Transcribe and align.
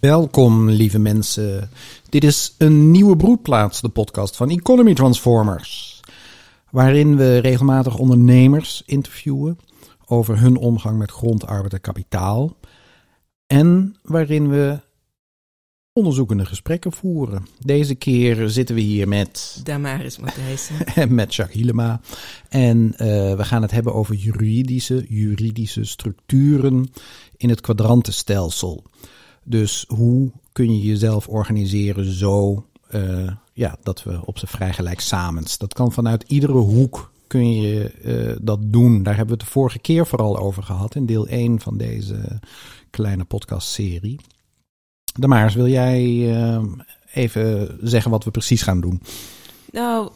Welkom, 0.00 0.70
lieve 0.70 0.98
mensen. 0.98 1.70
Dit 2.08 2.24
is 2.24 2.54
een 2.58 2.90
nieuwe 2.90 3.16
broedplaats, 3.16 3.80
de 3.80 3.88
podcast 3.88 4.36
van 4.36 4.50
Economy 4.50 4.94
Transformers. 4.94 6.00
Waarin 6.70 7.16
we 7.16 7.38
regelmatig 7.38 7.98
ondernemers 7.98 8.82
interviewen 8.86 9.58
over 10.06 10.38
hun 10.38 10.56
omgang 10.56 10.98
met 10.98 11.10
grond, 11.10 11.46
arbeid 11.46 11.72
en 11.72 11.80
kapitaal. 11.80 12.56
En 13.46 13.96
waarin 14.02 14.48
we 14.48 14.80
onderzoekende 15.92 16.46
gesprekken 16.46 16.92
voeren. 16.92 17.46
Deze 17.58 17.94
keer 17.94 18.48
zitten 18.48 18.74
we 18.74 18.80
hier 18.80 19.08
met... 19.08 19.60
Damaris 19.64 20.18
Matthijssen. 20.18 20.86
en 20.94 21.14
met 21.14 21.34
Jacques 21.34 21.56
Hielema. 21.56 22.00
En 22.48 22.78
uh, 22.92 22.98
we 23.34 23.44
gaan 23.44 23.62
het 23.62 23.70
hebben 23.70 23.94
over 23.94 24.14
juridische, 24.14 25.04
juridische 25.08 25.84
structuren 25.84 26.90
in 27.36 27.48
het 27.48 27.60
kwadrantenstelsel. 27.60 28.84
Dus 29.48 29.84
hoe 29.88 30.30
kun 30.52 30.76
je 30.76 30.86
jezelf 30.86 31.28
organiseren 31.28 32.12
zo 32.12 32.64
uh, 32.94 33.30
ja, 33.52 33.76
dat 33.82 34.02
we 34.02 34.26
op 34.26 34.38
z'n 34.38 34.46
vrij 34.46 34.72
gelijk 34.72 35.00
samens. 35.00 35.58
Dat 35.58 35.74
kan 35.74 35.92
vanuit 35.92 36.24
iedere 36.26 36.52
hoek 36.52 37.12
kun 37.26 37.60
je 37.60 37.92
uh, 38.04 38.36
dat 38.42 38.58
doen. 38.62 39.02
Daar 39.02 39.16
hebben 39.16 39.34
we 39.34 39.40
het 39.40 39.50
de 39.50 39.58
vorige 39.58 39.78
keer 39.78 40.06
vooral 40.06 40.38
over 40.38 40.62
gehad 40.62 40.94
in 40.94 41.06
deel 41.06 41.26
1 41.26 41.60
van 41.60 41.76
deze 41.76 42.40
kleine 42.90 43.24
podcastserie. 43.24 44.20
Damaris, 45.18 45.54
wil 45.54 45.68
jij 45.68 46.02
uh, 46.04 46.62
even 47.12 47.78
zeggen 47.82 48.10
wat 48.10 48.24
we 48.24 48.30
precies 48.30 48.62
gaan 48.62 48.80
doen? 48.80 49.02
Nou, 49.72 50.10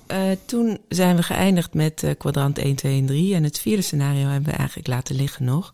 toen 0.45 0.79
zijn 0.89 1.17
we 1.17 1.23
geëindigd 1.23 1.75
met 1.75 2.15
kwadrant 2.19 2.59
1, 2.59 2.77
2 2.77 2.99
en 2.99 3.07
3. 3.07 3.35
En 3.35 3.45
het 3.45 3.61
vierde 3.61 3.83
scenario 3.83 4.27
hebben 4.27 4.51
we 4.51 4.57
eigenlijk 4.57 4.89
laten 4.89 5.17
liggen 5.17 5.45
nog. 5.45 5.73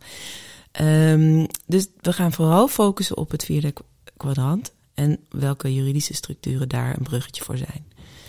Um, 0.80 1.46
dus 1.66 1.88
we 2.00 2.12
gaan 2.12 2.32
vooral 2.32 2.68
focussen 2.68 3.16
op 3.16 3.30
het 3.30 3.44
vierde 3.44 3.72
kwadrant. 4.16 4.72
En 4.94 5.18
welke 5.30 5.74
juridische 5.74 6.14
structuren 6.14 6.68
daar 6.68 6.96
een 6.96 7.02
bruggetje 7.02 7.44
voor 7.44 7.56
zijn. 7.56 7.86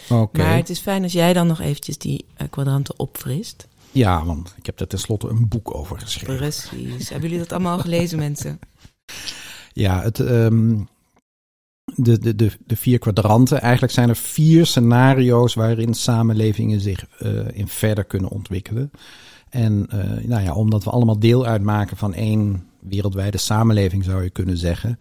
Okay. 0.09 0.45
Maar 0.45 0.55
het 0.55 0.69
is 0.69 0.79
fijn 0.79 1.03
als 1.03 1.11
jij 1.11 1.33
dan 1.33 1.47
nog 1.47 1.59
eventjes 1.59 1.97
die 1.97 2.25
uh, 2.41 2.47
kwadranten 2.49 2.99
opfrist. 2.99 3.67
Ja, 3.91 4.25
want 4.25 4.53
ik 4.57 4.65
heb 4.65 4.79
er 4.79 4.87
tenslotte 4.87 5.27
een 5.27 5.47
boek 5.47 5.75
over 5.75 5.99
geschreven. 5.99 6.37
Precies. 6.37 7.09
Hebben 7.09 7.29
jullie 7.29 7.43
dat 7.43 7.53
allemaal 7.53 7.79
gelezen, 7.79 8.19
mensen? 8.19 8.59
Ja, 9.73 10.01
het, 10.01 10.19
um, 10.19 10.87
de, 11.95 12.19
de, 12.19 12.35
de, 12.35 12.51
de 12.65 12.75
vier 12.75 12.99
kwadranten. 12.99 13.61
Eigenlijk 13.61 13.93
zijn 13.93 14.09
er 14.09 14.15
vier 14.15 14.65
scenario's 14.65 15.53
waarin 15.53 15.93
samenlevingen 15.93 16.79
zich 16.79 17.05
uh, 17.19 17.47
in 17.53 17.67
verder 17.67 18.03
kunnen 18.03 18.29
ontwikkelen. 18.29 18.91
En 19.49 19.87
uh, 19.93 20.27
nou 20.27 20.43
ja, 20.43 20.53
omdat 20.53 20.83
we 20.83 20.89
allemaal 20.89 21.19
deel 21.19 21.45
uitmaken 21.45 21.97
van 21.97 22.13
één 22.13 22.65
wereldwijde 22.79 23.37
samenleving, 23.37 24.03
zou 24.03 24.23
je 24.23 24.29
kunnen 24.29 24.57
zeggen, 24.57 24.97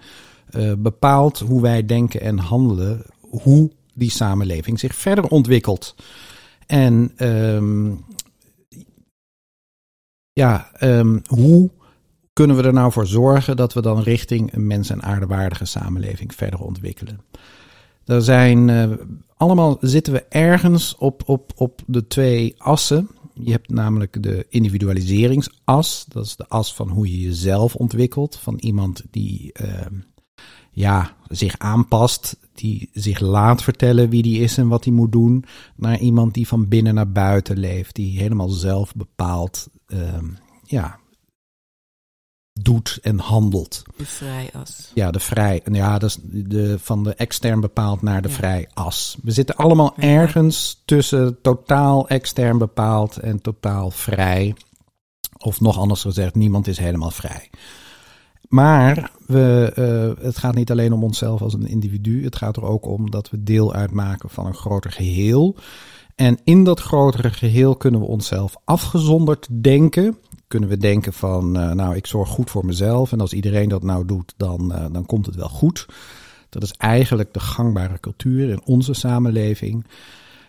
uh, 0.50 0.72
bepaalt 0.78 1.38
hoe 1.38 1.62
wij 1.62 1.86
denken 1.86 2.20
en 2.20 2.38
handelen, 2.38 3.02
hoe 3.20 3.70
die 3.94 4.10
samenleving 4.10 4.78
zich 4.78 4.94
verder 4.94 5.28
ontwikkelt. 5.28 5.94
En 6.66 7.12
um, 7.18 8.04
ja, 10.32 10.70
um, 10.80 11.22
hoe 11.26 11.70
kunnen 12.32 12.56
we 12.56 12.62
er 12.62 12.72
nou 12.72 12.92
voor 12.92 13.06
zorgen 13.06 13.56
dat 13.56 13.72
we 13.72 13.82
dan 13.82 14.00
richting 14.00 14.52
een 14.52 14.66
mens- 14.66 14.90
en 14.90 15.02
aardewaardige 15.02 15.64
samenleving 15.64 16.34
verder 16.34 16.60
ontwikkelen? 16.60 17.20
Er 18.04 18.22
zijn 18.22 18.68
uh, 18.68 18.92
allemaal 19.36 19.76
zitten 19.80 20.12
we 20.12 20.24
ergens 20.28 20.96
op, 20.98 21.22
op, 21.26 21.52
op 21.56 21.82
de 21.86 22.06
twee 22.06 22.54
assen. 22.58 23.08
Je 23.42 23.50
hebt 23.50 23.70
namelijk 23.70 24.22
de 24.22 24.46
individualiseringsas. 24.48 26.04
Dat 26.08 26.24
is 26.24 26.36
de 26.36 26.48
as 26.48 26.74
van 26.74 26.88
hoe 26.88 27.10
je 27.10 27.20
jezelf 27.20 27.74
ontwikkelt. 27.74 28.36
Van 28.36 28.58
iemand 28.58 29.02
die 29.10 29.52
uh, 29.62 29.86
ja, 30.70 31.16
zich 31.28 31.58
aanpast, 31.58 32.38
die 32.54 32.90
zich 32.92 33.20
laat 33.20 33.62
vertellen 33.62 34.10
wie 34.10 34.22
die 34.22 34.40
is 34.40 34.58
en 34.58 34.68
wat 34.68 34.84
hij 34.84 34.92
moet 34.92 35.12
doen. 35.12 35.44
Naar 35.76 35.98
iemand 35.98 36.34
die 36.34 36.48
van 36.48 36.68
binnen 36.68 36.94
naar 36.94 37.12
buiten 37.12 37.58
leeft, 37.58 37.94
die 37.94 38.18
helemaal 38.18 38.48
zelf 38.48 38.94
bepaalt. 38.94 39.68
Uh, 39.86 40.18
ja, 40.62 40.98
doet 42.60 42.98
en 43.02 43.18
handelt. 43.18 43.82
De 43.96 44.06
vrijas. 44.06 44.90
Ja, 44.94 45.10
de 45.10 45.20
vrij. 45.20 45.62
Ja, 45.72 45.98
dat 45.98 46.10
is 46.10 46.18
de, 46.22 46.78
van 46.78 47.02
de 47.02 47.14
extern 47.14 47.60
bepaald 47.60 48.02
naar 48.02 48.22
de 48.22 48.28
ja. 48.28 48.34
vrijas. 48.34 49.16
We 49.22 49.30
zitten 49.30 49.56
allemaal 49.56 49.92
ja. 49.96 50.02
ergens 50.02 50.82
tussen 50.84 51.40
totaal 51.42 52.08
extern 52.08 52.58
bepaald 52.58 53.16
en 53.16 53.40
totaal 53.40 53.90
vrij. 53.90 54.54
Of 55.38 55.60
nog 55.60 55.78
anders 55.78 56.00
gezegd, 56.00 56.34
niemand 56.34 56.66
is 56.66 56.78
helemaal 56.78 57.10
vrij. 57.10 57.50
Maar 58.48 59.10
we, 59.26 59.72
uh, 60.18 60.24
het 60.24 60.38
gaat 60.38 60.54
niet 60.54 60.70
alleen 60.70 60.92
om 60.92 61.04
onszelf 61.04 61.42
als 61.42 61.54
een 61.54 61.66
individu. 61.68 62.24
Het 62.24 62.36
gaat 62.36 62.56
er 62.56 62.64
ook 62.64 62.86
om 62.86 63.10
dat 63.10 63.30
we 63.30 63.42
deel 63.42 63.74
uitmaken 63.74 64.30
van 64.30 64.46
een 64.46 64.54
groter 64.54 64.92
geheel. 64.92 65.56
En 66.16 66.38
in 66.44 66.64
dat 66.64 66.80
grotere 66.80 67.30
geheel 67.30 67.76
kunnen 67.76 68.00
we 68.00 68.06
onszelf 68.06 68.56
afgezonderd 68.64 69.48
denken 69.50 70.18
kunnen 70.48 70.68
we 70.68 70.76
denken 70.76 71.12
van, 71.12 71.56
uh, 71.56 71.72
nou, 71.72 71.96
ik 71.96 72.06
zorg 72.06 72.28
goed 72.28 72.50
voor 72.50 72.66
mezelf 72.66 73.12
en 73.12 73.20
als 73.20 73.32
iedereen 73.32 73.68
dat 73.68 73.82
nou 73.82 74.06
doet, 74.06 74.34
dan, 74.36 74.72
uh, 74.72 74.86
dan 74.92 75.06
komt 75.06 75.26
het 75.26 75.34
wel 75.34 75.48
goed. 75.48 75.86
Dat 76.48 76.62
is 76.62 76.72
eigenlijk 76.72 77.32
de 77.32 77.40
gangbare 77.40 78.00
cultuur 78.00 78.48
in 78.50 78.60
onze 78.64 78.94
samenleving. 78.94 79.86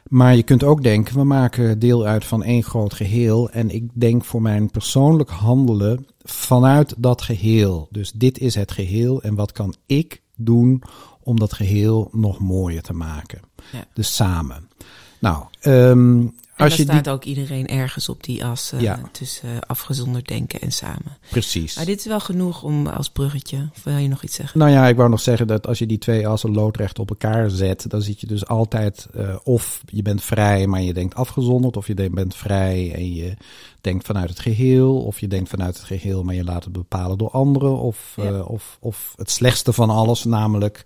Maar 0.08 0.36
je 0.36 0.44
kunt 0.44 0.64
ook 0.64 0.84
denken, 0.84 1.16
we 1.16 1.24
maken 1.24 1.80
deel 1.80 2.06
uit 2.06 2.26
van 2.26 2.44
één 2.44 2.64
groot 2.64 2.94
geheel. 2.94 3.50
En 3.50 3.70
ik 3.70 3.90
denk 3.94 4.26
voor 4.26 4.42
mijn 4.42 4.72
persoonlijk 4.72 5.30
handelen 5.30 6.08
vanuit 6.24 6.94
dat 6.98 7.22
geheel. 7.22 7.88
Dus 7.92 8.12
dit 8.12 8.40
is 8.40 8.56
het 8.56 8.72
geheel 8.72 9.22
en 9.22 9.36
wat 9.36 9.52
kan 9.52 9.76
ik 9.86 10.22
doen 10.36 10.84
om 11.24 11.40
dat 11.40 11.54
geheel 11.54 12.10
nog 12.12 12.40
mooier 12.40 12.82
te 12.82 12.94
maken. 12.94 13.40
Ja. 13.72 13.86
Dus 13.94 14.16
samen. 14.16 14.68
Nou, 15.20 15.44
um, 15.62 16.34
en 16.56 16.66
als 16.66 16.76
je 16.76 16.84
staat 16.84 17.04
die... 17.04 17.14
ook 17.14 17.24
iedereen 17.24 17.68
ergens 17.68 18.10
op 18.10 18.24
die 18.24 18.46
as 18.46 18.72
uh, 18.74 18.82
Ja. 18.82 19.00
tussen 19.12 19.50
uh, 19.50 19.58
afgezonderd 19.68 20.28
denken 20.28 20.62
en 20.62 20.72
samen. 20.72 21.18
Precies. 21.30 21.76
Maar 21.76 21.86
dit 21.86 22.00
is 22.00 22.06
wel 22.06 22.20
genoeg 22.20 22.64
om 22.64 22.88
als 22.88 23.10
bruggetje. 23.10 23.70
Of 23.76 23.84
wil 23.84 23.98
je 23.98 24.08
nog 24.08 24.24
iets 24.24 24.36
zeggen? 24.36 24.60
Nou 24.60 24.72
ja, 24.72 24.88
ik 24.88 24.96
wou 24.96 25.10
nog 25.10 25.20
zeggen 25.20 25.48
dat 25.48 25.68
als 25.68 25.80
je 25.80 25.86
die 25.86 25.98
twee 25.98 26.28
assen 26.28 26.52
loodrecht 26.52 27.00
op 27.00 27.10
elkaar 27.10 27.50
zet, 27.50 27.90
dan 27.90 28.02
zit 28.02 28.22
je 28.22 28.28
dus 28.28 28.48
altijd 28.48 29.08
uh, 29.16 29.36
of 29.44 29.82
je 29.86 30.02
bent 30.02 30.24
vrij, 30.24 30.68
maar 30.68 30.82
je 30.82 30.94
denkt 30.94 31.16
afgezonderd, 31.16 31.78
of 31.78 31.88
je 31.88 32.10
bent 32.12 32.36
vrij 32.36 32.94
en 32.94 33.14
je 33.14 33.34
denkt 33.82 34.06
vanuit 34.06 34.30
het 34.30 34.40
geheel, 34.40 34.98
of 35.04 35.20
je 35.20 35.28
denkt 35.28 35.50
vanuit 35.50 35.76
het 35.78 35.86
geheel, 35.86 36.24
maar 36.24 36.36
je 36.36 36.44
laat 36.44 36.64
het 36.64 36.74
bepalen 36.74 37.18
door 37.18 37.32
anderen, 37.32 37.78
of, 37.80 38.14
Ja. 38.16 38.40
of, 38.42 38.78
of 38.80 39.14
het 39.16 39.32
slechtste 39.32 39.74
van 39.74 39.90
alles, 39.90 40.24
namelijk 40.24 40.84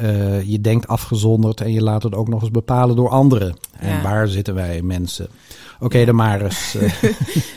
uh, 0.00 0.42
je 0.42 0.60
denkt 0.60 0.88
afgezonderd 0.88 1.60
en 1.60 1.72
je 1.72 1.82
laat 1.82 2.02
het 2.02 2.14
ook 2.14 2.28
nog 2.28 2.40
eens 2.42 2.50
bepalen 2.50 2.96
door 2.96 3.08
anderen. 3.08 3.56
En 3.78 3.88
Ja. 3.90 4.02
waar 4.02 4.28
zitten 4.28 4.54
wij 4.54 4.82
mensen? 4.82 5.28
Oké, 5.80 6.04
dan 6.04 6.14
maar 6.14 6.42
eens. 6.42 6.74
uh, 6.74 6.92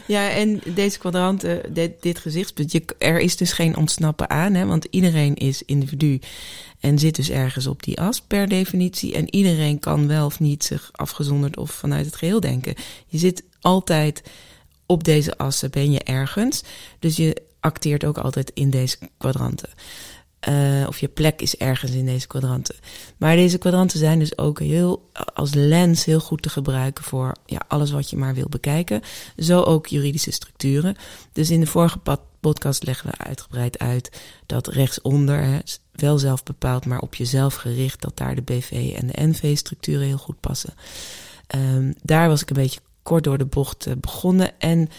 Ja, 0.08 0.30
en 0.30 0.62
deze 0.74 1.00
kwadranten, 1.00 1.74
dit, 1.74 1.92
dit 2.02 2.20
gezichtspunt, 2.20 2.72
je, 2.72 2.84
er 2.98 3.20
is 3.20 3.38
dus 3.38 3.52
geen 3.52 3.78
ontsnappen 3.78 4.30
aan, 4.30 4.54
hè, 4.54 4.66
want 4.66 4.88
iedereen 4.90 5.36
is 5.36 5.64
individu 5.66 6.20
en 6.80 7.00
zit 7.00 7.16
dus 7.16 7.30
ergens 7.30 7.68
op 7.68 7.84
die 7.84 8.02
as 8.02 8.22
per 8.22 8.48
definitie. 8.50 9.14
En 9.16 9.36
iedereen 9.36 9.80
kan 9.80 10.08
wel 10.08 10.26
of 10.26 10.40
niet 10.40 10.64
zich 10.64 10.90
afgezonderd 10.92 11.58
of 11.58 11.72
vanuit 11.72 12.06
het 12.06 12.16
geheel 12.16 12.40
denken. 12.40 12.74
Je 13.08 13.18
zit 13.18 13.44
altijd 13.62 14.24
op 14.86 15.04
deze 15.04 15.38
assen, 15.38 15.72
ben 15.72 15.92
je 15.92 16.00
ergens. 16.04 16.64
Dus 17.00 17.16
je 17.16 17.42
acteert 17.60 18.06
ook 18.06 18.18
altijd 18.18 18.52
in 18.54 18.70
deze 18.70 18.98
kwadranten. 19.18 19.70
Uh, 20.50 20.88
of 20.88 21.00
je 21.00 21.08
plek 21.08 21.42
is 21.42 21.56
ergens 21.56 21.92
in 21.92 22.06
deze 22.06 22.28
kwadranten. 22.28 22.76
Maar 23.18 23.36
deze 23.36 23.58
kwadranten 23.58 24.00
zijn 24.00 24.20
dus 24.20 24.38
ook 24.38 24.60
heel 24.60 25.10
als 25.34 25.54
lens 25.54 26.06
heel 26.06 26.20
goed 26.20 26.42
te 26.42 26.50
gebruiken 26.50 27.04
voor 27.04 27.36
ja, 27.46 27.62
alles 27.68 27.92
wat 27.92 28.10
je 28.10 28.18
maar 28.18 28.34
wil 28.34 28.50
bekijken. 28.50 29.02
Zo 29.38 29.62
ook 29.62 29.88
juridische 29.88 30.32
structuren. 30.32 30.96
Dus 31.32 31.50
in 31.50 31.60
de 31.60 31.66
vorige 31.66 32.00
podcast 32.40 32.86
leggen 32.86 33.10
we 33.10 33.18
uitgebreid 33.18 33.80
uit 33.80 34.22
dat 34.46 34.68
rechtsonder 34.68 35.44
hè, 35.44 35.60
wel 35.92 36.18
zelf 36.18 36.44
bepaald, 36.44 36.86
maar 36.86 37.00
op 37.00 37.16
jezelf 37.16 37.56
gericht, 37.56 38.02
dat 38.02 38.18
daar 38.18 38.36
de 38.36 38.42
BV 38.42 38.94
en 38.98 39.08
de 39.08 39.28
NV-structuren 39.28 40.08
heel 40.08 40.18
goed 40.18 40.40
passen. 40.40 40.74
Um, 41.56 41.94
daar 42.02 42.28
was 42.28 42.42
ik 42.42 42.50
een 42.50 42.56
beetje 42.56 42.80
kort 43.04 43.24
door 43.24 43.38
de 43.38 43.46
bocht 43.46 43.88
uh, 43.88 43.94
begonnen 43.98 44.60
en 44.60 44.90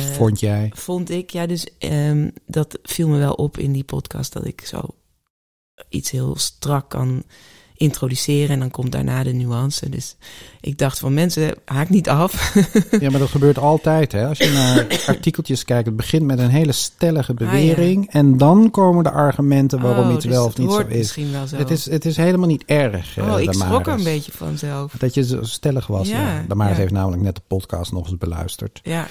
vond 0.00 0.40
jij? 0.40 0.70
vond 0.74 1.10
ik. 1.10 1.30
Ja, 1.30 1.46
dus 1.46 1.66
um, 1.78 2.32
dat 2.46 2.78
viel 2.82 3.08
me 3.08 3.18
wel 3.18 3.32
op 3.32 3.58
in 3.58 3.72
die 3.72 3.84
podcast 3.84 4.32
dat 4.32 4.46
ik 4.46 4.60
zo 4.66 4.80
iets 5.88 6.10
heel 6.10 6.36
strak 6.36 6.90
kan 6.90 7.24
introduceren 7.82 8.48
en 8.48 8.58
dan 8.58 8.70
komt 8.70 8.92
daarna 8.92 9.22
de 9.22 9.32
nuance. 9.32 9.88
Dus 9.88 10.16
ik 10.60 10.78
dacht 10.78 10.98
van 10.98 11.14
mensen, 11.14 11.54
haak 11.64 11.88
niet 11.88 12.08
af. 12.08 12.54
ja, 13.00 13.10
maar 13.10 13.20
dat 13.20 13.28
gebeurt 13.28 13.58
altijd. 13.58 14.12
Hè? 14.12 14.26
Als 14.26 14.38
je 14.38 14.50
naar 14.50 14.86
artikeltjes 15.14 15.64
kijkt, 15.64 15.86
het 15.86 15.96
begint 15.96 16.24
met 16.24 16.38
een 16.38 16.50
hele 16.50 16.72
stellige 16.72 17.34
bewering 17.34 18.06
ah, 18.06 18.12
ja. 18.12 18.20
en 18.20 18.36
dan 18.36 18.70
komen 18.70 19.04
de 19.04 19.10
argumenten 19.10 19.80
waarom 19.80 20.08
oh, 20.08 20.14
iets 20.14 20.24
dus 20.24 20.34
wel 20.34 20.44
of 20.44 20.56
niet 20.56 20.72
zo 20.72 20.80
is. 20.80 20.96
Misschien 20.96 21.32
wel 21.32 21.46
zo. 21.46 21.56
Het 21.56 21.70
is. 21.70 21.90
Het 21.90 22.04
is 22.04 22.16
helemaal 22.16 22.48
niet 22.48 22.64
erg. 22.66 23.18
Oh, 23.18 23.26
uh, 23.26 23.40
ik 23.40 23.52
schrok 23.52 23.86
er 23.86 23.92
een 23.92 24.04
beetje 24.04 24.32
vanzelf. 24.32 24.94
Dat 24.98 25.14
je 25.14 25.24
zo 25.24 25.42
stellig 25.42 25.86
was. 25.86 26.08
Ja, 26.08 26.20
ja. 26.20 26.44
Damaris 26.48 26.74
ja. 26.74 26.80
heeft 26.80 26.92
namelijk 26.92 27.22
net 27.22 27.34
de 27.34 27.42
podcast 27.46 27.92
nog 27.92 28.06
eens 28.06 28.18
beluisterd. 28.18 28.80
Ja. 28.82 29.06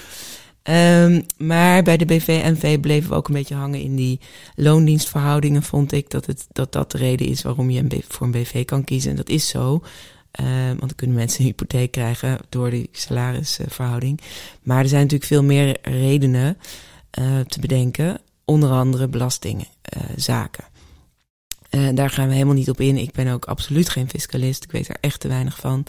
Ehm, 0.62 1.22
maar 1.36 1.82
bij 1.82 1.96
de 1.96 2.04
BV-NV 2.04 2.80
bleven 2.80 3.10
we 3.10 3.16
ook 3.16 3.28
een 3.28 3.34
beetje 3.34 3.54
hangen 3.54 3.80
in 3.80 3.96
die 3.96 4.20
loondienstverhoudingen. 4.54 5.62
Vond 5.62 5.92
ik 5.92 6.10
dat 6.10 6.26
het, 6.26 6.46
dat, 6.52 6.72
dat 6.72 6.90
de 6.90 6.98
reden 6.98 7.26
is 7.26 7.42
waarom 7.42 7.70
je 7.70 7.78
een 7.80 8.02
voor 8.08 8.26
een 8.26 8.32
BV 8.32 8.64
kan 8.64 8.84
kiezen. 8.84 9.10
En 9.10 9.16
dat 9.16 9.28
is 9.28 9.48
zo. 9.48 9.82
Ehm, 10.30 10.66
want 10.66 10.80
dan 10.80 10.94
kunnen 10.94 11.16
mensen 11.16 11.40
een 11.40 11.46
hypotheek 11.46 11.90
krijgen 11.90 12.38
door 12.48 12.70
die 12.70 12.88
salarisverhouding. 12.92 14.20
Maar 14.62 14.82
er 14.82 14.88
zijn 14.88 15.02
natuurlijk 15.02 15.30
veel 15.30 15.42
meer 15.42 15.78
redenen 15.82 16.58
eh, 17.10 17.40
te 17.40 17.60
bedenken. 17.60 18.20
Onder 18.44 18.70
andere 18.70 19.08
belastingzaken. 19.08 20.64
Eh, 21.70 21.88
daar 21.94 22.10
gaan 22.10 22.28
we 22.28 22.32
helemaal 22.32 22.54
niet 22.54 22.70
op 22.70 22.80
in. 22.80 22.96
Ik 22.96 23.12
ben 23.12 23.28
ook 23.28 23.44
absoluut 23.44 23.88
geen 23.88 24.08
fiscalist. 24.08 24.64
Ik 24.64 24.72
weet 24.72 24.88
er 24.88 24.96
echt 25.00 25.20
te 25.20 25.28
weinig 25.28 25.56
van. 25.56 25.84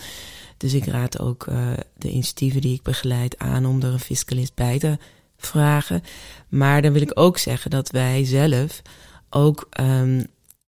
Dus 0.63 0.73
ik 0.73 0.85
raad 0.85 1.19
ook 1.19 1.45
uh, 1.45 1.73
de 1.97 2.09
initiatieven 2.09 2.61
die 2.61 2.73
ik 2.73 2.81
begeleid 2.81 3.37
aan 3.37 3.65
om 3.65 3.81
er 3.81 3.93
een 3.93 3.99
fiscalist 3.99 4.55
bij 4.55 4.79
te 4.79 4.97
vragen. 5.37 6.03
Maar 6.49 6.81
dan 6.81 6.93
wil 6.93 7.01
ik 7.01 7.11
ook 7.13 7.37
zeggen 7.37 7.71
dat 7.71 7.89
wij 7.89 8.25
zelf 8.25 8.81
ook 9.29 9.69
um, 9.79 10.25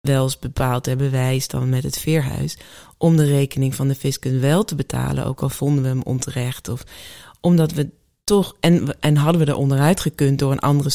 wel 0.01 0.23
eens 0.23 0.39
bepaald 0.39 0.87
hebben, 0.87 1.11
wij 1.11 1.39
staan 1.39 1.69
met 1.69 1.83
het 1.83 1.99
veerhuis, 1.99 2.59
om 2.99 3.17
de 3.17 3.25
rekening 3.25 3.75
van 3.75 3.89
de 3.89 3.95
fiscus 3.95 4.41
wel 4.41 4.65
te 4.65 4.75
betalen, 4.75 5.27
ook 5.27 5.43
al 5.43 5.49
vonden 5.49 5.83
we 5.83 5.89
hem 5.89 6.03
onterecht. 6.03 6.69
Of 6.69 6.85
omdat 7.41 7.73
we 7.73 7.91
toch, 8.25 8.57
en, 8.61 9.01
en 9.01 9.17
hadden 9.17 9.45
we 9.45 9.51
er 9.51 9.57
onderuit 9.57 10.01
gekund 10.01 10.39
door 10.39 10.53
een 10.53 10.59
andere 10.59 10.91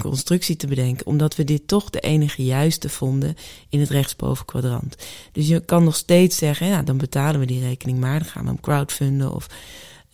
constructie 0.00 0.56
te 0.56 0.66
bedenken, 0.66 1.06
omdat 1.06 1.36
we 1.36 1.44
dit 1.44 1.68
toch 1.68 1.90
de 1.90 2.00
enige 2.00 2.44
juiste 2.44 2.88
vonden 2.88 3.36
in 3.68 3.80
het 3.80 3.90
rechtsboven 3.90 4.44
kwadrant. 4.44 4.96
Dus 5.32 5.48
je 5.48 5.60
kan 5.60 5.84
nog 5.84 5.96
steeds 5.96 6.36
zeggen, 6.36 6.66
ja, 6.66 6.82
dan 6.82 6.96
betalen 6.96 7.40
we 7.40 7.46
die 7.46 7.60
rekening 7.60 7.98
maar, 7.98 8.18
dan 8.18 8.28
gaan 8.28 8.42
we 8.42 8.48
hem 8.48 8.60
crowdfunden, 8.60 9.34
of 9.34 9.46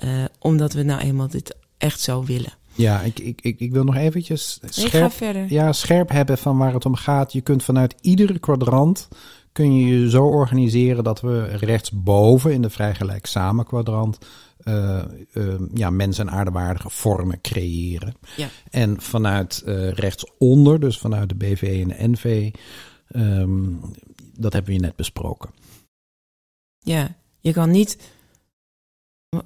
uh, 0.05 0.25
omdat 0.39 0.73
we 0.73 0.83
nou 0.83 1.01
eenmaal 1.01 1.29
dit 1.29 1.57
echt 1.79 2.01
zo 2.01 2.25
willen. 2.25 2.53
Ja, 2.73 3.01
ik, 3.01 3.19
ik, 3.19 3.41
ik, 3.41 3.61
ik 3.61 3.73
wil 3.73 3.85
nog 3.85 3.97
eventjes 3.97 4.61
scherp, 4.69 5.13
ja, 5.49 5.73
scherp 5.73 6.11
hebben 6.11 6.39
van 6.39 6.59
waar 6.59 6.75
het 6.75 6.85
om 6.85 6.95
gaat. 6.95 7.33
Je 7.33 7.41
kunt 7.41 7.65
vanuit 7.65 7.95
iedere 8.01 8.39
kwadrant 8.39 9.09
kun 9.61 9.75
je 9.75 10.01
je 10.01 10.11
zo 10.11 10.25
organiseren 10.25 11.05
dat 11.05 11.21
we 11.21 11.45
rechtsboven 11.45 12.53
in 12.53 12.63
de 12.63 12.71
vrijgelijk 12.71 13.27
samen 13.27 13.65
kwadrant 13.65 14.19
uh, 14.65 15.03
uh, 15.33 15.55
ja, 15.75 15.91
mens- 15.91 16.19
en 16.19 16.31
aardewaardige 16.31 16.91
vormen 16.91 17.41
creëren. 17.41 18.15
Ja. 18.37 18.49
En 18.71 19.01
vanuit 19.01 19.63
uh, 19.67 19.91
rechtsonder, 19.91 20.81
dus 20.81 20.99
vanuit 20.99 21.29
de 21.29 21.35
BV 21.35 21.83
en 21.83 21.89
de 21.89 22.09
NV, 22.09 22.51
um, 23.17 23.81
dat 24.35 24.53
hebben 24.53 24.73
we 24.73 24.81
net 24.81 24.97
besproken. 24.97 25.51
Ja, 26.79 27.17
je 27.41 27.53
kan 27.53 27.71
niet. 27.71 27.99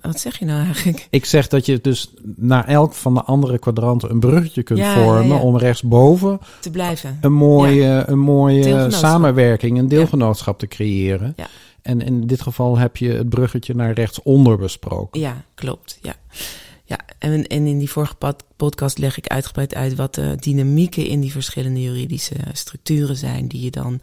Wat 0.01 0.21
zeg 0.21 0.39
je 0.39 0.45
nou 0.45 0.65
eigenlijk? 0.65 1.07
Ik 1.11 1.25
zeg 1.25 1.49
dat 1.49 1.67
je 1.67 1.81
dus 1.81 2.11
naar 2.37 2.65
elk 2.69 2.93
van 2.95 3.15
de 3.15 3.23
andere 3.23 3.59
kwadranten 3.59 4.11
een 4.11 4.21
bruggetje 4.21 4.63
kunt 4.63 4.79
Ja, 4.79 4.95
vormen 4.95 5.27
ja, 5.29 5.35
ja. 5.35 5.41
om 5.41 5.59
rechtsboven 5.59 6.39
Te 6.61 6.71
blijven. 6.71 7.19
een 7.21 7.33
mooie, 7.33 8.05
een 8.07 8.19
mooie 8.19 8.91
samenwerking, 8.91 9.79
een 9.79 9.89
deelgenootschap 9.89 10.59
te 10.59 10.67
creëren. 10.67 11.33
Ja. 11.37 11.47
En 11.83 12.01
in 12.01 12.27
dit 12.27 12.43
geval 12.43 12.79
heb 12.79 12.97
je 12.97 13.09
het 13.11 13.29
bruggetje 13.29 13.75
naar 13.75 13.93
rechtsonder 13.93 14.59
besproken. 14.59 15.21
Ja, 15.21 15.45
klopt. 15.55 15.99
Ja. 16.03 16.15
Ja, 16.85 16.99
en, 17.19 17.47
en 17.47 17.67
in 17.67 17.79
die 17.79 17.91
vorige 17.91 18.15
pod- 18.15 18.45
podcast 18.57 18.99
leg 18.99 19.19
ik 19.19 19.27
uitgebreid 19.27 19.75
uit 19.75 19.95
wat 19.95 20.15
de 20.15 20.37
dynamieken 20.41 21.07
in 21.07 21.21
die 21.21 21.33
verschillende 21.33 21.83
juridische 21.83 22.35
structuren 22.53 23.17
zijn, 23.17 23.49
die 23.49 23.61
je 23.61 23.71
dan 23.71 24.01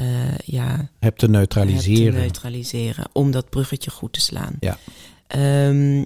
uh, 0.00 0.38
ja, 0.44 0.66
Hebt 0.68 0.88
te 0.88 0.98
hebt 0.98 1.18
te 1.18 1.28
neutraliseren. 1.28 2.14
neutraliseren 2.14 3.08
om 3.12 3.30
dat 3.30 3.50
bruggetje 3.50 3.90
goed 3.90 4.12
te 4.12 4.20
slaan. 4.20 4.56
Ja. 4.60 4.78
Ehm, 5.26 6.04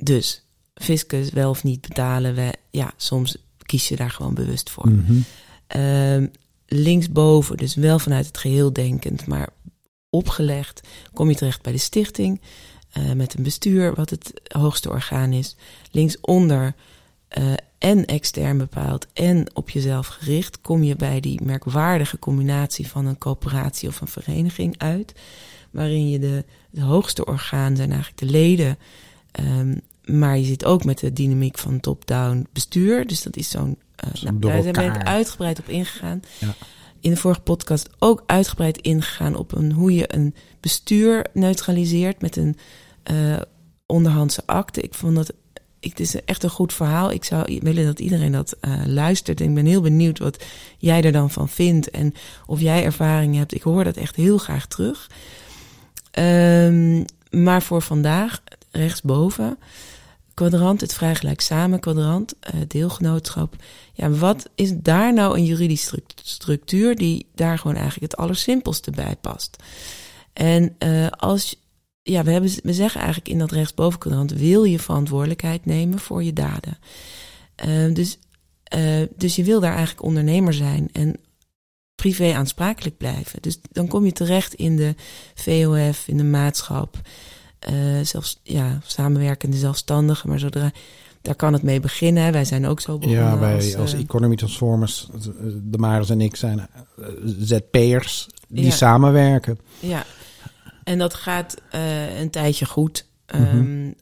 dus 0.00 0.42
fiscus 0.74 1.30
wel 1.30 1.50
of 1.50 1.64
niet 1.64 1.80
betalen, 1.80 2.34
we, 2.34 2.52
ja, 2.70 2.92
soms 2.96 3.36
kies 3.62 3.88
je 3.88 3.96
daar 3.96 4.10
gewoon 4.10 4.34
bewust 4.34 4.70
voor. 4.70 4.88
Mhm. 4.88 5.18
Ehm, 5.66 6.26
linksboven, 6.66 7.56
dus 7.56 7.74
wel 7.74 7.98
vanuit 7.98 8.26
het 8.26 8.38
geheel 8.38 8.72
denkend, 8.72 9.26
maar 9.26 9.48
opgelegd, 10.10 10.80
kom 11.12 11.28
je 11.28 11.36
terecht 11.36 11.62
bij 11.62 11.72
de 11.72 11.78
stichting 11.78 12.40
eh, 12.88 13.12
met 13.12 13.34
een 13.34 13.42
bestuur, 13.42 13.94
wat 13.94 14.10
het 14.10 14.32
hoogste 14.48 14.88
orgaan 14.88 15.32
is. 15.32 15.56
Linksonder 15.90 16.74
eh, 17.28 17.52
en 17.78 18.06
extern 18.06 18.58
bepaald 18.58 19.06
en 19.12 19.46
op 19.54 19.70
jezelf 19.70 20.06
gericht, 20.06 20.60
kom 20.60 20.82
je 20.82 20.96
bij 20.96 21.20
die 21.20 21.42
merkwaardige 21.42 22.18
combinatie 22.18 22.86
van 22.86 23.06
een 23.06 23.18
coöperatie 23.18 23.88
of 23.88 24.00
een 24.00 24.08
vereniging 24.08 24.74
uit, 24.78 25.14
waarin 25.70 26.08
je 26.08 26.18
de, 26.18 26.44
hoogste 26.80 27.24
orgaan 27.24 27.76
zijn 27.76 27.90
eigenlijk 27.90 28.20
de 28.20 28.26
leden. 28.26 28.78
ehm, 29.32 29.76
maar 30.04 30.38
je 30.38 30.44
zit 30.44 30.64
ook 30.64 30.84
met 30.84 30.98
de 30.98 31.12
dynamiek 31.12 31.58
van 31.58 31.80
top-down 31.80 32.46
bestuur. 32.52 33.06
Dus 33.06 33.22
dat 33.22 33.36
is 33.36 33.50
zo'n. 33.50 33.78
Zo'n 34.12 34.38
nou, 34.38 34.62
daar 34.64 34.64
elkaar. 34.64 35.04
uitgebreid 35.04 35.58
op 35.58 35.68
ingegaan. 35.68 36.20
Ja. 36.38 36.54
In 37.00 37.10
de 37.10 37.16
vorige 37.16 37.40
podcast 37.40 37.88
ook 37.98 38.22
uitgebreid 38.26 38.78
ingegaan 38.78 39.36
op 39.36 39.56
een, 39.56 39.72
hoe 39.72 39.94
je 39.94 40.14
een 40.14 40.34
bestuur 40.60 41.26
neutraliseert 41.32 42.20
met 42.20 42.36
een 42.36 42.56
eh, 43.02 43.40
onderhandse 43.86 44.42
akte. 44.46 44.80
Ik 44.80 44.94
vond 44.94 45.16
dat. 45.16 45.32
Het 45.80 46.00
is 46.00 46.24
echt 46.24 46.42
een 46.42 46.50
goed 46.50 46.72
verhaal. 46.72 47.10
Ik 47.10 47.24
zou 47.24 47.58
willen 47.62 47.84
dat 47.84 47.98
iedereen 47.98 48.32
dat 48.32 48.56
eh, 48.60 48.82
luistert. 48.86 49.40
Ik 49.40 49.54
ben 49.54 49.66
heel 49.66 49.80
benieuwd 49.80 50.18
wat 50.18 50.44
jij 50.78 51.02
er 51.02 51.12
dan 51.12 51.30
van 51.30 51.48
vindt. 51.48 51.90
En 51.90 52.14
of 52.46 52.60
jij 52.60 52.84
ervaring 52.84 53.36
hebt. 53.36 53.54
Ik 53.54 53.62
hoor 53.62 53.84
dat 53.84 53.96
echt 53.96 54.16
heel 54.16 54.38
graag 54.38 54.66
terug. 54.66 55.10
Ehm, 56.10 57.04
maar 57.30 57.62
voor 57.62 57.82
vandaag, 57.82 58.42
rechtsboven, 58.70 59.58
kwadrant, 60.34 60.80
het 60.80 60.94
vrijgelijk 60.94 61.40
samen 61.40 61.80
kwadrant, 61.80 62.34
eh, 62.40 62.54
deelgenootschap. 62.68 63.56
Ja, 63.92 64.10
wat 64.10 64.48
is 64.54 64.72
daar 64.76 65.12
nou 65.14 65.36
een 65.36 65.44
juridische 65.44 65.86
stru- 65.86 66.02
structuur 66.22 66.96
die 66.96 67.26
daar 67.34 67.58
gewoon 67.58 67.76
eigenlijk 67.76 68.12
het 68.12 68.20
allersimpelste 68.20 68.90
bij 68.90 69.16
past? 69.20 69.56
En 70.32 70.74
eh, 70.78 71.06
als, 71.10 71.56
ja, 72.08 72.22
we, 72.24 72.30
hebben, 72.30 72.50
we 72.62 72.72
zeggen 72.72 73.00
eigenlijk 73.00 73.30
in 73.30 73.38
dat 73.38 73.52
rechtsboven 73.52 73.98
kwadrant, 73.98 74.32
wil 74.32 74.64
je 74.64 74.78
verantwoordelijkheid 74.78 75.66
nemen 75.66 75.98
voor 75.98 76.22
je 76.22 76.32
daden. 76.32 76.78
Eh, 77.54 77.94
dus, 77.94 78.18
eh, 78.64 79.02
dus 79.16 79.36
je 79.36 79.44
wil 79.44 79.60
daar 79.60 79.74
eigenlijk 79.74 80.02
ondernemer 80.02 80.54
zijn 80.54 80.88
en 80.92 81.16
privé 81.94 82.34
aansprakelijk 82.34 82.96
blijven. 82.96 83.42
Dus 83.42 83.58
dan 83.72 83.88
kom 83.88 84.04
je 84.04 84.12
terecht 84.12 84.54
in 84.54 84.76
de 84.76 84.94
VOF, 85.34 86.08
in 86.08 86.16
de 86.16 86.24
maatschap, 86.24 87.00
eh, 87.58 87.74
zelfs 88.02 88.40
ja, 88.42 88.80
samenwerkende 88.86 89.56
zelfstandigen. 89.56 90.28
Maar 90.28 90.38
zodra 90.38 90.72
daar 91.22 91.34
kan 91.34 91.52
het 91.52 91.62
mee 91.62 91.80
beginnen. 91.80 92.32
Wij 92.32 92.44
zijn 92.44 92.66
ook 92.66 92.80
zo 92.80 92.98
begonnen. 92.98 93.24
Ja, 93.24 93.38
wij 93.38 93.54
als, 93.54 93.76
als 93.76 93.92
eh, 93.92 94.00
Economy 94.00 94.36
Transformers, 94.36 95.08
de 95.62 95.78
Maris 95.78 96.10
en 96.10 96.20
ik 96.20 96.36
zijn 96.36 96.68
ZP'ers 97.26 98.26
die 98.48 98.64
Ja. 98.64 98.70
samenwerken. 98.70 99.58
Ja, 99.80 100.06
en 100.88 100.98
dat 100.98 101.14
gaat 101.14 101.62
eh, 101.70 102.18
een 102.20 102.30
tijdje 102.30 102.66
goed. 102.66 103.06
Mhm. 103.26 103.42
Ehm, 103.42 103.92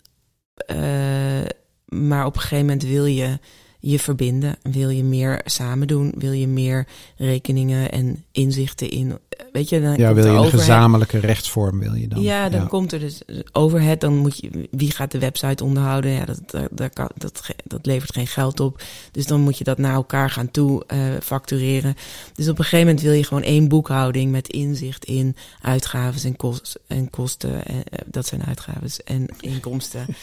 eh, 0.56 1.48
maar 1.84 2.26
op 2.26 2.34
een 2.34 2.40
gegeven 2.40 2.66
moment 2.66 2.82
wil 2.82 3.04
je 3.04 3.38
je 3.80 3.99
verbinden. 3.99 4.56
Wil 4.62 4.88
je 4.88 5.04
meer 5.04 5.40
samen 5.45 5.87
doen. 5.87 6.12
Wil 6.18 6.33
je 6.33 6.47
meer 6.49 6.87
rekeningen 7.16 7.90
en 7.92 8.25
inzichten 8.33 8.90
in. 8.90 9.18
Weet 9.52 9.68
je, 9.68 9.80
dan 9.80 9.97
Ja, 9.97 10.14
wil 10.14 10.25
je 10.25 10.30
een 10.30 10.37
overhead- 10.37 10.61
gezamenlijke 10.61 11.18
rechtsvorm, 11.18 11.78
wil 11.78 11.95
je 11.95 12.09
dan? 12.09 12.23
Ja, 12.23 12.49
dan 12.49 12.68
komt 12.68 12.92
er 12.92 13.00
dus 13.00 13.23
overhead. 13.52 14.00
Dan 14.00 14.16
moet 14.16 14.38
je, 14.38 14.68
wie 14.71 14.90
gaat 14.90 15.11
de 15.11 15.18
website 15.18 15.64
onderhouden? 15.64 16.11
Ja, 16.11 16.25
dat, 16.25 16.40
dat, 16.47 16.68
dat, 16.71 16.92
kan, 16.92 17.11
dat, 17.16 17.42
dat 17.64 17.87
levert 17.87 18.12
geen 18.12 18.26
geld 18.26 18.61
op. 18.61 18.83
Dus 19.12 19.26
dan 19.26 19.40
moet 19.40 19.59
je 19.59 19.64
dat 19.64 19.78
naar 19.78 19.95
elkaar 19.95 20.30
gaan 20.30 20.50
toe 20.50 20.85
eh, 20.87 20.99
factureren. 21.23 21.95
Dus 22.35 22.49
op 22.49 22.59
een 22.59 22.64
gegeven 22.64 22.87
moment 22.87 23.04
wil 23.04 23.12
je 23.12 23.25
gewoon 23.25 23.42
één 23.42 23.68
boekhouding 23.68 24.30
met 24.30 24.49
inzicht 24.49 25.04
in 25.04 25.37
uitgaves 25.62 26.25
en, 26.25 26.37
kost, 26.37 26.78
en 26.87 27.11
kosten. 27.11 27.64
En, 27.66 27.85
eh, 27.85 27.99
dat 28.06 28.26
zijn 28.26 28.45
uitgaves 28.45 29.02
en 29.02 29.26
inkomsten. 29.40 30.06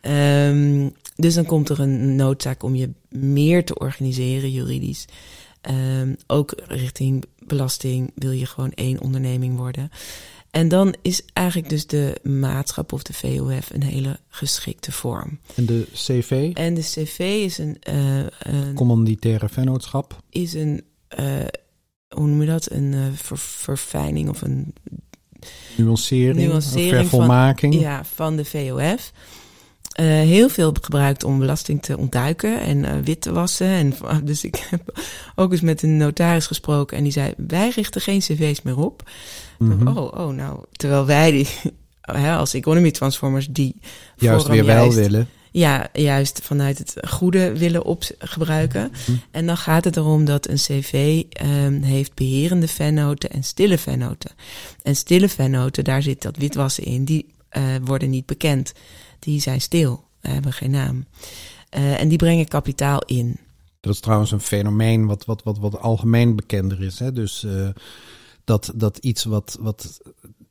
Ehm, 0.00 0.88
dus 1.16 1.34
dan 1.34 1.44
komt 1.44 1.68
er 1.68 1.80
een 1.80 2.16
noodzaak 2.16 2.62
om 2.62 2.74
je 2.74 2.90
meer 3.10 3.64
te 3.64 3.78
organiseren 3.78 4.52
juridisch. 4.52 5.04
Ehm, 5.60 6.14
ook 6.26 6.54
richting 6.66 7.24
belasting 7.46 8.10
wil 8.14 8.30
je 8.30 8.46
gewoon 8.46 8.72
één 8.72 9.00
onderneming 9.00 9.56
worden. 9.56 9.90
En 10.50 10.68
dan 10.68 10.94
is 11.02 11.22
eigenlijk 11.32 11.68
dus 11.68 11.86
de 11.86 12.18
maatschap 12.22 12.92
of 12.92 13.02
de 13.02 13.12
VOF 13.12 13.70
een 13.72 13.82
hele 13.82 14.18
geschikte 14.28 14.92
vorm. 14.92 15.38
En 15.54 15.66
de 15.66 15.86
CV, 15.92 16.50
En 16.54 16.74
de 16.74 16.80
CV 16.80 17.18
is 17.44 17.58
een, 17.58 17.76
eh, 17.80 18.18
een 18.38 18.74
commanditaire 18.74 19.48
vennootschap. 19.48 20.22
is 20.30 20.52
een, 20.54 20.82
eh, 21.08 21.24
hoe 22.08 22.26
noem 22.26 22.40
je 22.40 22.46
dat? 22.46 22.70
Een 22.70 22.94
eh, 22.94 23.00
ver- 23.14 23.38
verfijning 23.38 24.28
of 24.28 24.42
een 24.42 24.74
Nuancering, 25.76 26.36
Nuancering 26.36 26.90
vervolmaking. 26.94 27.74
ja, 27.80 28.04
van 28.04 28.36
de 28.36 28.44
VOF. 28.44 29.12
Eh, 29.98 30.06
heel 30.06 30.48
veel 30.48 30.74
gebruikt 30.80 31.24
om 31.24 31.38
belasting 31.38 31.82
te 31.82 31.98
ontduiken 31.98 32.60
en 32.60 32.84
eh, 32.84 32.92
wit 33.04 33.20
te 33.20 33.32
wassen. 33.32 33.66
En, 33.66 33.94
dus 34.24 34.44
ik 34.44 34.66
heb 34.70 34.98
ook 35.34 35.52
eens 35.52 35.60
met 35.60 35.82
een 35.82 35.96
notaris 35.96 36.46
gesproken 36.46 36.96
en 36.96 37.02
die 37.02 37.12
zei: 37.12 37.32
Wij 37.36 37.72
richten 37.74 38.00
geen 38.00 38.20
cv's 38.20 38.62
meer 38.62 38.78
op. 38.78 39.10
Mhm. 39.58 39.88
Oh, 39.88 40.18
oh, 40.18 40.34
nou, 40.34 40.64
terwijl 40.72 41.06
wij 41.06 41.30
die, 41.30 41.48
hè, 42.22 42.36
als 42.36 42.54
economy 42.54 42.90
transformers 42.90 43.48
die 43.50 43.80
Juist 44.16 44.46
weer 44.46 44.64
wel 44.64 44.76
juist- 44.76 44.96
willen. 44.98 45.28
ja, 45.50 45.88
juist 45.92 46.40
vanuit 46.42 46.78
het 46.78 46.94
goede 47.08 47.58
willen 47.58 47.84
op 47.84 48.04
gebruiken. 48.18 48.92
En 49.30 49.46
dan 49.46 49.56
gaat 49.56 49.84
het 49.84 49.96
erom 49.96 50.24
dat 50.24 50.48
een 50.48 50.56
cv 50.56 51.22
um, 51.42 51.82
heeft 51.82 52.14
beherende 52.14 52.68
vennoten 52.68 53.30
en 53.30 53.44
stille 53.44 53.78
vennoten. 53.78 54.30
En 54.82 54.96
stille 54.96 55.28
vennoten, 55.28 55.84
daar 55.84 56.02
zit 56.02 56.22
dat 56.22 56.36
witwassen 56.36 56.84
in, 56.84 57.04
die 57.04 57.26
uh, 57.56 57.62
worden 57.84 58.10
niet 58.10 58.26
bekend. 58.26 58.72
Die 59.18 59.40
zijn 59.40 59.60
stil, 59.60 60.04
hebben 60.20 60.52
geen 60.52 60.70
naam. 60.70 61.04
Uh, 61.76 62.00
en 62.00 62.08
die 62.08 62.18
brengen 62.18 62.48
kapitaal 62.48 63.02
in. 63.06 63.36
Dat 63.80 63.94
is 63.94 64.00
trouwens 64.00 64.30
een 64.30 64.40
fenomeen 64.40 65.06
wat, 65.06 65.24
wat, 65.24 65.42
wat, 65.42 65.58
wat 65.58 65.80
algemeen 65.80 66.36
bekender 66.36 66.82
is. 66.82 66.98
Hè? 66.98 67.12
Dus 67.12 67.44
uh, 67.44 67.68
dat, 68.44 68.72
dat 68.74 68.98
iets 68.98 69.24
wat, 69.24 69.56
wat 69.60 70.00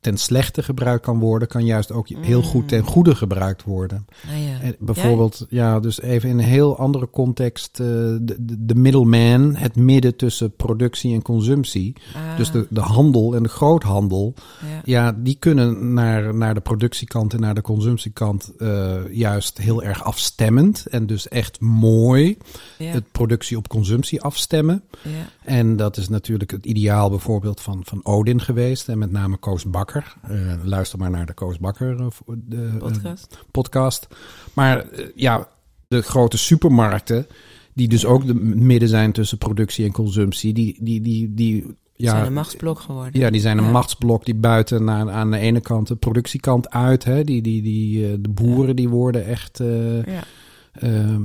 ten 0.00 0.16
slechte 0.16 0.62
gebruikt 0.62 1.04
kan 1.04 1.18
worden, 1.18 1.48
kan 1.48 1.64
juist 1.64 1.92
ook 1.92 2.08
heel 2.08 2.42
goed 2.42 2.68
ten 2.68 2.80
mm. 2.80 2.86
goede 2.86 3.14
gebruikt 3.14 3.64
worden. 3.64 4.06
Ah, 4.26 4.46
ja. 4.46 4.60
En 4.60 4.76
bijvoorbeeld, 4.78 5.46
ja. 5.48 5.80
dus 5.80 6.00
even 6.00 6.28
in 6.28 6.38
een 6.38 6.44
heel 6.44 6.78
andere 6.78 7.10
context, 7.10 7.78
uh, 7.80 7.86
de, 8.20 8.36
de 8.58 8.74
middleman, 8.74 9.54
het 9.56 9.76
midden 9.76 10.16
tussen 10.16 10.56
productie 10.56 11.14
en 11.14 11.22
consumptie. 11.22 11.96
Ah. 12.14 12.36
Dus 12.36 12.50
de, 12.50 12.66
de 12.70 12.80
handel 12.80 13.34
en 13.34 13.42
de 13.42 13.48
groothandel, 13.48 14.34
ja. 14.60 14.80
ja, 14.84 15.12
die 15.12 15.36
kunnen 15.38 15.92
naar, 15.92 16.34
naar 16.34 16.54
de 16.54 16.60
productiekant 16.60 17.34
en 17.34 17.40
naar 17.40 17.54
de 17.54 17.62
consumptiekant 17.62 18.52
uh, 18.58 18.94
juist 19.10 19.58
heel 19.58 19.82
erg 19.82 20.04
afstemmend 20.04 20.86
en 20.86 21.06
dus 21.06 21.28
echt 21.28 21.60
mooi 21.60 22.38
het 22.76 23.12
productie 23.12 23.56
op 23.56 23.68
consumptie 23.68 24.22
afstemmen. 24.22 24.82
Ja. 25.02 25.10
En 25.44 25.76
dat 25.76 25.96
is 25.96 26.08
natuurlijk 26.08 26.50
het 26.50 26.66
ideaal 26.66 27.10
bijvoorbeeld 27.10 27.60
van, 27.60 27.80
van 27.84 28.04
Odin 28.04 28.40
geweest 28.40 28.88
en 28.88 28.98
met 28.98 29.10
name 29.10 29.36
Koos 29.36 29.64
Bakker. 29.64 29.87
Uh, 29.96 30.54
luister 30.64 30.98
maar 30.98 31.10
naar 31.10 31.26
de 31.26 31.34
Koos 31.34 31.58
Bakker 31.58 32.00
uh, 32.00 32.06
de, 32.26 32.74
podcast. 32.78 33.32
Uh, 33.32 33.38
podcast. 33.50 34.08
Maar 34.54 34.86
ja, 35.14 35.48
de 35.88 36.02
grote 36.02 36.38
supermarkten, 36.38 37.26
die 37.74 37.88
dus 37.88 38.04
ook 38.04 38.26
de 38.26 38.34
midden 38.34 38.88
zijn 38.88 39.12
tussen 39.12 39.38
productie 39.38 39.84
en 39.84 39.92
consumptie, 39.92 40.52
die, 40.52 40.76
die, 40.80 41.00
die, 41.00 41.34
die 41.34 41.76
ja, 41.94 42.10
zijn 42.10 42.26
een 42.26 42.32
machtsblok 42.32 42.80
geworden. 42.80 43.20
Ja, 43.20 43.30
die 43.30 43.40
zijn 43.40 43.58
een 43.58 43.64
ja. 43.64 43.70
machtsblok 43.70 44.24
die 44.24 44.34
buiten 44.34 44.84
naar, 44.84 45.10
aan 45.10 45.30
de 45.30 45.38
ene 45.38 45.60
kant 45.60 45.88
de 45.88 45.96
productiekant 45.96 46.70
uit. 46.70 47.04
Hè, 47.04 47.24
die, 47.24 47.42
die, 47.42 47.62
die, 47.62 48.20
de 48.20 48.28
boeren 48.28 48.76
die 48.76 48.88
worden 48.88 49.24
echt, 49.24 49.60
ja. 50.04 50.22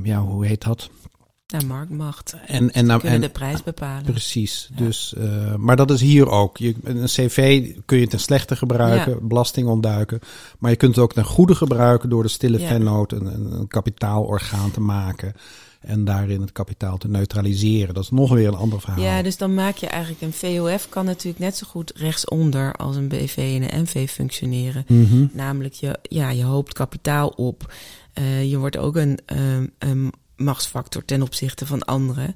ja, 0.04 0.22
hoe 0.22 0.46
heet 0.46 0.64
dat? 0.64 0.90
Ja, 1.60 1.66
marktmacht. 1.68 2.36
En, 2.46 2.72
en, 2.72 2.86
Ze 2.86 2.92
kunnen 2.92 3.12
en, 3.12 3.22
de 3.22 3.30
prijs 3.30 3.64
bepalen. 3.64 4.04
Precies. 4.04 4.70
Ja. 4.76 4.86
Dus, 4.86 5.14
uh, 5.18 5.56
maar 5.56 5.76
dat 5.76 5.92
is 5.92 6.02
hier 6.02 6.30
ook. 6.30 6.58
Je, 6.58 6.76
een 6.84 7.06
cv 7.06 7.70
kun 7.86 7.98
je 7.98 8.08
ten 8.08 8.20
slechte 8.20 8.56
gebruiken, 8.56 9.12
Ja. 9.12 9.20
belasting 9.22 9.68
ontduiken. 9.68 10.20
Maar 10.60 10.72
je 10.72 10.78
kunt 10.78 10.96
het 10.96 11.04
ook 11.04 11.14
ten 11.14 11.26
goede 11.26 11.56
gebruiken 11.56 12.10
door 12.10 12.24
de 12.24 12.30
stille 12.30 12.60
Ja. 12.60 12.68
vennoot 12.68 13.12
een, 13.12 13.26
een, 13.26 13.52
een 13.52 13.68
kapitaalorgaan 13.68 14.72
te 14.72 14.82
maken. 14.82 15.34
En 15.80 16.06
daarin 16.06 16.42
het 16.42 16.52
kapitaal 16.52 16.98
te 16.98 17.08
neutraliseren. 17.08 17.94
Dat 17.94 18.04
is 18.04 18.10
nog 18.10 18.32
weer 18.34 18.48
een 18.48 18.56
ander 18.56 18.82
verhaal. 18.82 19.04
Ja, 19.04 19.22
dus 19.22 19.38
dan 19.38 19.54
maak 19.54 19.76
je 19.76 19.88
eigenlijk 19.88 20.22
een 20.22 20.34
VOF 20.34 20.90
kan 20.90 21.06
natuurlijk 21.06 21.44
net 21.44 21.58
zo 21.58 21.68
goed 21.70 21.92
rechtsonder 21.96 22.74
als 22.74 22.96
een 22.96 23.08
BV 23.08 23.38
en 23.38 23.76
een 23.76 23.82
NV 23.82 24.10
functioneren. 24.10 24.86
Mhm. 24.88 25.26
Namelijk, 25.32 25.74
je, 25.74 26.00
ja, 26.02 26.30
je 26.30 26.44
hoopt 26.44 26.74
kapitaal 26.74 27.28
op. 27.28 27.74
Uh, 28.20 28.50
je 28.50 28.58
wordt 28.58 28.78
ook 28.78 28.96
een, 28.96 29.20
um, 29.36 29.72
een 29.80 30.14
machtsfactor 30.44 31.06
ten 31.06 31.22
opzichte 31.22 31.66
van 31.66 31.84
anderen. 31.84 32.36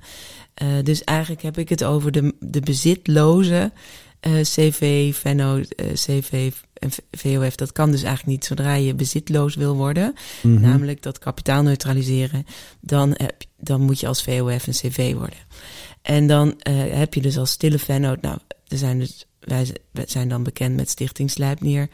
Uh, 0.64 0.68
dus 0.84 1.04
eigenlijk 1.04 1.42
heb 1.42 1.58
ik 1.58 1.70
het 1.70 1.84
over 1.84 2.12
de, 2.12 2.36
de 2.40 2.60
bezitloze 2.60 3.72
uh, 4.28 4.42
CV, 4.42 5.16
venno, 5.16 5.58
uh, 5.58 5.64
CV 5.94 6.52
en 6.74 6.90
VOF. 7.12 7.56
Dat 7.56 7.72
kan 7.72 7.92
dus 7.92 8.04
eigenlijk 8.04 8.38
niet 8.38 8.46
zodra 8.46 8.74
je 8.74 8.96
bezitloos 8.96 9.56
wil 9.56 9.76
worden. 9.76 10.14
Mhm. 10.14 10.48
Mm 10.48 10.58
-hmm. 10.58 10.70
Namelijk 10.70 11.02
dat 11.02 11.20
kapitaal 11.20 11.64
neutraliseren. 11.64 12.46
Dan, 12.82 13.14
heb, 13.18 13.44
dan 13.58 13.82
moet 13.82 14.00
je 14.00 14.08
als 14.08 14.24
VOF 14.24 14.68
een 14.68 14.74
CV 14.74 15.14
worden. 15.14 15.40
En 16.02 16.28
dan 16.28 16.56
heb 16.90 17.14
je 17.14 17.22
dus 17.22 17.38
als 17.38 17.52
stille 17.52 17.80
vennoot. 17.80 18.22
Nou, 18.22 18.38
er 18.68 18.78
zijn 18.78 19.00
dus, 19.00 19.26
wij 19.40 19.74
zijn 20.06 20.30
dan 20.30 20.44
bekend 20.44 20.76
met 20.76 20.90
Stichting 20.90 21.32
Slijpnier. 21.32 21.90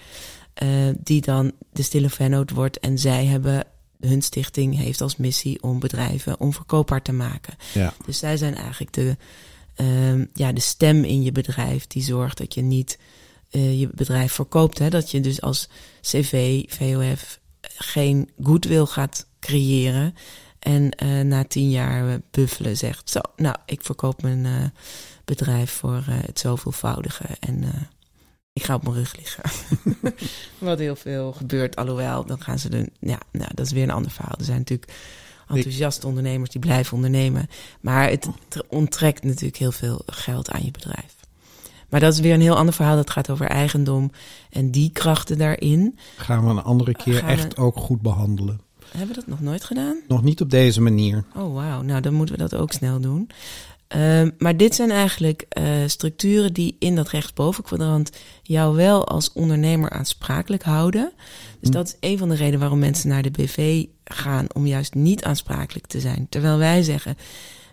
Uh, 0.63 0.69
die 1.03 1.21
dan 1.21 1.51
de 1.71 1.81
stille 1.81 2.09
vennoot 2.09 2.51
wordt. 2.51 2.79
En 2.79 2.97
zij 2.97 3.25
hebben 3.25 3.65
hun 4.07 4.21
stichting 4.21 4.77
heeft 4.77 5.01
als 5.01 5.15
missie 5.15 5.63
om 5.63 5.79
bedrijven 5.79 6.39
onverkoopbaar 6.39 7.01
te 7.01 7.11
maken. 7.11 7.55
Ja. 7.73 7.93
Dus 8.05 8.17
zij 8.17 8.37
zijn 8.37 8.55
eigenlijk 8.55 8.93
de, 8.93 9.17
uh, 9.81 10.25
ja, 10.33 10.51
de 10.51 10.61
stem 10.61 11.03
in 11.03 11.23
je 11.23 11.31
bedrijf 11.31 11.87
die 11.87 12.03
zorgt 12.03 12.37
dat 12.37 12.53
je 12.53 12.61
niet 12.61 12.99
uh, 13.51 13.79
je 13.79 13.89
bedrijf 13.93 14.33
verkoopt. 14.33 14.79
Hè? 14.79 14.89
Dat 14.89 15.11
je 15.11 15.19
dus 15.19 15.41
als 15.41 15.69
CV, 16.01 16.63
VOF 16.67 17.39
geen 17.61 18.29
goodwill 18.43 18.85
gaat 18.85 19.27
creëren. 19.39 20.15
En 20.59 20.91
uh, 21.03 21.21
na 21.21 21.43
tien 21.43 21.69
jaar 21.69 22.19
buffelen 22.31 22.77
zegt, 22.77 23.09
zo, 23.09 23.19
nou, 23.35 23.55
ik 23.65 23.81
verkoop 23.81 24.21
mijn 24.21 24.45
uh, 24.45 24.65
bedrijf 25.25 25.71
voor 25.71 26.03
het 26.07 26.39
zoveelvoudige. 26.39 27.25
En 27.39 27.63
ik 28.53 28.63
ga 28.63 28.75
op 28.75 28.83
mijn 28.83 28.95
rug 28.95 29.15
liggen. 29.15 29.43
Wat 30.57 30.79
heel 30.79 30.95
veel 30.95 31.31
gebeurt. 31.31 31.75
Alhoewel, 31.75 32.25
dan 32.25 32.41
gaan 32.41 32.59
ze 32.59 32.69
er. 32.69 32.87
Ja, 32.99 33.19
nou, 33.31 33.51
dat 33.53 33.65
is 33.65 33.71
weer 33.71 33.83
een 33.83 33.91
ander 33.91 34.11
verhaal. 34.11 34.37
Er 34.37 34.45
zijn 34.45 34.57
natuurlijk 34.57 34.93
enthousiaste 35.47 36.07
ondernemers 36.07 36.49
die 36.49 36.61
blijven 36.61 36.95
ondernemen. 36.95 37.49
Maar 37.81 38.09
het 38.09 38.27
onttrekt 38.67 39.23
natuurlijk 39.23 39.57
heel 39.57 39.71
veel 39.71 40.01
geld 40.05 40.51
aan 40.51 40.65
je 40.65 40.71
bedrijf. 40.71 41.15
Maar 41.89 41.99
dat 41.99 42.13
is 42.13 42.19
weer 42.19 42.33
een 42.33 42.41
heel 42.41 42.57
ander 42.57 42.73
verhaal. 42.73 42.95
Dat 42.95 43.09
gaat 43.09 43.29
over 43.29 43.45
eigendom 43.45 44.11
en 44.49 44.71
die 44.71 44.91
krachten 44.91 45.37
daarin. 45.37 45.97
Gaan 46.17 46.43
we 46.43 46.49
een 46.49 46.63
andere 46.63 46.93
keer 46.93 47.19
gaan 47.19 47.29
echt 47.29 47.55
we... 47.55 47.61
ook 47.61 47.77
goed 47.77 48.01
behandelen. 48.01 48.61
Hebben 48.91 49.15
we 49.15 49.21
dat 49.21 49.27
nog 49.27 49.41
nooit 49.41 49.63
gedaan? 49.63 49.97
Nog 50.07 50.23
niet 50.23 50.41
op 50.41 50.49
deze 50.49 50.81
manier. 50.81 51.23
Oh, 51.35 51.53
wauw. 51.53 51.81
Nou, 51.81 52.01
dan 52.01 52.13
moeten 52.13 52.35
we 52.35 52.41
dat 52.41 52.55
ook 52.55 52.71
snel 52.71 52.99
doen. 52.99 53.29
Uh, 53.95 54.27
maar 54.37 54.57
dit 54.57 54.75
zijn 54.75 54.91
eigenlijk 54.91 55.45
uh, 55.57 55.65
structuren 55.85 56.53
die 56.53 56.75
in 56.79 56.95
dat 56.95 57.09
rechtsbovenkwadrant 57.09 58.11
jou 58.43 58.75
wel 58.75 59.07
als 59.07 59.31
ondernemer 59.33 59.89
aansprakelijk 59.89 60.63
houden. 60.63 61.11
Dus 61.59 61.69
dat 61.69 61.87
is 61.87 62.09
een 62.09 62.17
van 62.17 62.29
de 62.29 62.35
redenen 62.35 62.59
waarom 62.59 62.79
mensen 62.79 63.09
naar 63.09 63.21
de 63.21 63.31
BV 63.31 63.85
gaan 64.03 64.47
om 64.53 64.67
juist 64.67 64.93
niet 64.93 65.23
aansprakelijk 65.23 65.87
te 65.87 65.99
zijn. 65.99 66.27
Terwijl 66.29 66.57
wij 66.57 66.83
zeggen, 66.83 67.17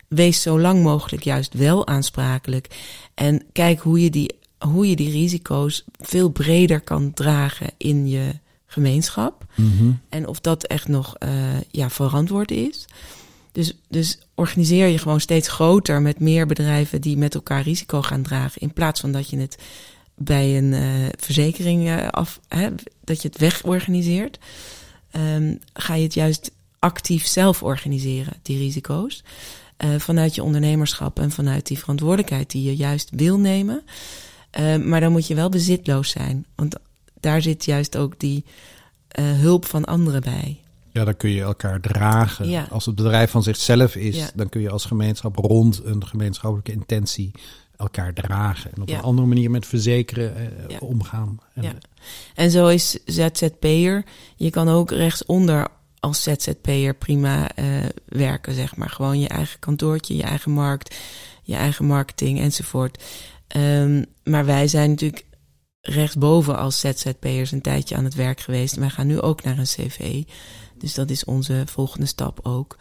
wees 0.08 0.42
zo 0.42 0.60
lang 0.60 0.82
mogelijk 0.82 1.22
juist 1.22 1.54
wel 1.54 1.86
aansprakelijk. 1.86 2.66
En 3.14 3.42
kijk 3.52 3.80
hoe 3.80 4.02
je 4.02 4.10
die, 4.10 4.38
hoe 4.58 4.88
je 4.88 4.96
die 4.96 5.10
risico's 5.10 5.84
veel 5.98 6.28
breder 6.28 6.80
kan 6.80 7.12
dragen 7.12 7.70
in 7.76 8.08
je 8.08 8.34
gemeenschap. 8.66 9.44
Mm 9.54 9.72
-hmm. 9.78 10.00
En 10.08 10.26
of 10.26 10.40
dat 10.40 10.64
echt 10.64 10.88
nog 10.88 11.14
uh, 11.18 11.30
ja, 11.70 11.90
verantwoord 11.90 12.50
is. 12.50 12.86
Dus, 13.52 13.72
dus 13.88 14.18
organiseer 14.34 14.86
je 14.86 14.98
gewoon 14.98 15.20
steeds 15.20 15.48
groter 15.48 16.02
met 16.02 16.20
meer 16.20 16.46
bedrijven 16.46 17.00
die 17.00 17.16
met 17.16 17.34
elkaar 17.34 17.62
risico 17.62 18.02
gaan 18.02 18.22
dragen. 18.22 18.60
In 18.60 18.72
plaats 18.72 19.00
van 19.00 19.12
dat 19.12 19.30
je 19.30 19.38
het 19.38 19.58
bij 20.14 20.58
een 20.58 20.72
uh, 20.72 21.08
verzekering 21.18 21.88
uh, 21.88 22.08
af, 22.08 22.40
hè, 22.48 22.68
dat 23.04 23.22
je 23.22 23.28
het 23.28 23.38
wegorganiseert. 23.38 24.38
Um, 25.16 25.58
ga 25.72 25.94
je 25.94 26.02
het 26.02 26.14
juist 26.14 26.50
actief 26.78 27.26
zelf 27.26 27.62
organiseren, 27.62 28.32
die 28.42 28.58
risico's. 28.58 29.24
Uh, 29.84 29.98
vanuit 29.98 30.34
je 30.34 30.42
ondernemerschap 30.42 31.18
en 31.18 31.30
vanuit 31.30 31.66
die 31.66 31.78
verantwoordelijkheid 31.78 32.50
die 32.50 32.62
je 32.62 32.76
juist 32.76 33.08
wil 33.12 33.38
nemen. 33.38 33.82
maar 34.84 35.00
dan 35.00 35.12
moet 35.12 35.26
je 35.26 35.34
wel 35.34 35.48
bezitloos 35.48 36.10
zijn. 36.10 36.46
Want 36.54 36.74
daar 37.20 37.42
zit 37.42 37.64
juist 37.64 37.96
ook 37.96 38.18
die 38.18 38.44
hulp 39.20 39.66
van 39.66 39.84
anderen 39.84 40.20
bij. 40.20 40.60
Ja, 40.92 41.04
dan 41.04 41.16
kun 41.16 41.30
je 41.30 41.42
elkaar 41.42 41.80
dragen. 41.80 42.48
Ja. 42.48 42.66
Als 42.70 42.86
het 42.86 42.94
bedrijf 42.94 43.30
van 43.30 43.42
zichzelf 43.42 43.96
is, 43.96 44.16
ja. 44.16 44.30
dan 44.34 44.48
kun 44.48 44.60
je 44.60 44.70
als 44.70 44.84
gemeenschap 44.84 45.36
rond 45.36 45.84
een 45.84 46.06
gemeenschappelijke 46.06 46.72
intentie 46.72 47.30
elkaar 47.76 48.14
dragen. 48.14 48.72
En 48.74 48.82
op 48.82 48.88
ja. 48.88 48.96
een 48.96 49.02
andere 49.02 49.26
manier 49.26 49.50
met 49.50 49.66
verzekeren 49.66 50.52
ja. 50.68 50.78
omgaan. 50.78 51.40
En, 51.54 51.62
ja. 51.62 51.72
en 52.34 52.50
zo 52.50 52.68
is 52.68 52.98
ZZP'er. 53.04 54.04
Je 54.36 54.50
kan 54.50 54.68
ook 54.68 54.90
rechtsonder 54.90 55.68
als 56.00 56.22
ZZP'er 56.22 56.94
prima 56.94 57.50
uh, 57.58 57.84
werken, 58.06 58.54
zeg 58.54 58.76
maar. 58.76 58.90
Gewoon 58.90 59.20
je 59.20 59.28
eigen 59.28 59.58
kantoortje, 59.58 60.16
je 60.16 60.22
eigen 60.22 60.50
markt, 60.50 60.96
je 61.42 61.54
eigen 61.54 61.84
marketing 61.84 62.40
enzovoort. 62.40 63.02
Um, 63.56 64.04
maar 64.24 64.44
wij 64.44 64.68
zijn 64.68 64.90
natuurlijk 64.90 65.26
rechtsboven 65.80 66.58
als 66.58 66.80
ZZP'ers 66.80 67.52
een 67.52 67.60
tijdje 67.60 67.96
aan 67.96 68.04
het 68.04 68.14
werk 68.14 68.40
geweest. 68.40 68.74
Wij 68.74 68.90
gaan 68.90 69.06
nu 69.06 69.20
ook 69.20 69.42
naar 69.42 69.58
een 69.58 69.64
CV. 69.64 70.22
Dus 70.80 70.94
dat 70.94 71.10
is 71.10 71.24
onze 71.24 71.62
volgende 71.66 72.06
stap 72.06 72.40
ook. 72.42 72.78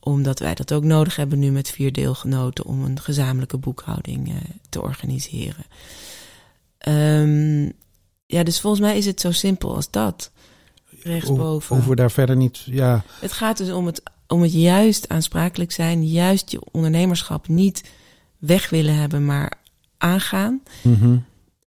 Omdat 0.00 0.38
wij 0.38 0.54
dat 0.54 0.72
ook 0.72 0.84
nodig 0.84 1.16
hebben 1.16 1.38
nu 1.38 1.50
met 1.50 1.70
vier 1.70 1.92
deelgenoten 1.92 2.64
om 2.64 2.84
een 2.84 3.00
gezamenlijke 3.00 3.56
boekhouding 3.56 4.28
uh, 4.28 4.34
te 4.68 4.82
organiseren. 4.82 5.64
Um, 6.88 7.72
ja, 8.26 8.42
dus 8.42 8.60
volgens 8.60 8.82
mij 8.82 8.96
is 8.96 9.06
het 9.06 9.20
zo 9.20 9.32
simpel 9.32 9.74
als 9.74 9.90
dat. 9.90 10.30
Rechtsboven. 11.02 11.74
Hoeven 11.74 11.90
we 11.90 11.96
daar 11.96 12.10
verder 12.10 12.36
niet, 12.36 12.62
ja. 12.64 13.04
Het 13.20 13.32
gaat 13.32 13.56
dus 13.56 13.70
om 13.70 13.86
het, 13.86 14.02
om 14.26 14.42
het 14.42 14.52
juist 14.52 15.08
aansprakelijk 15.08 15.72
zijn, 15.72 16.06
juist 16.06 16.50
je 16.50 16.70
ondernemerschap 16.70 17.48
niet 17.48 17.84
weg 18.38 18.70
willen 18.70 18.96
hebben, 18.96 19.24
maar 19.24 19.52
aangaan. 19.98 20.62
Mm 20.82 20.94
-hmm. 20.94 21.24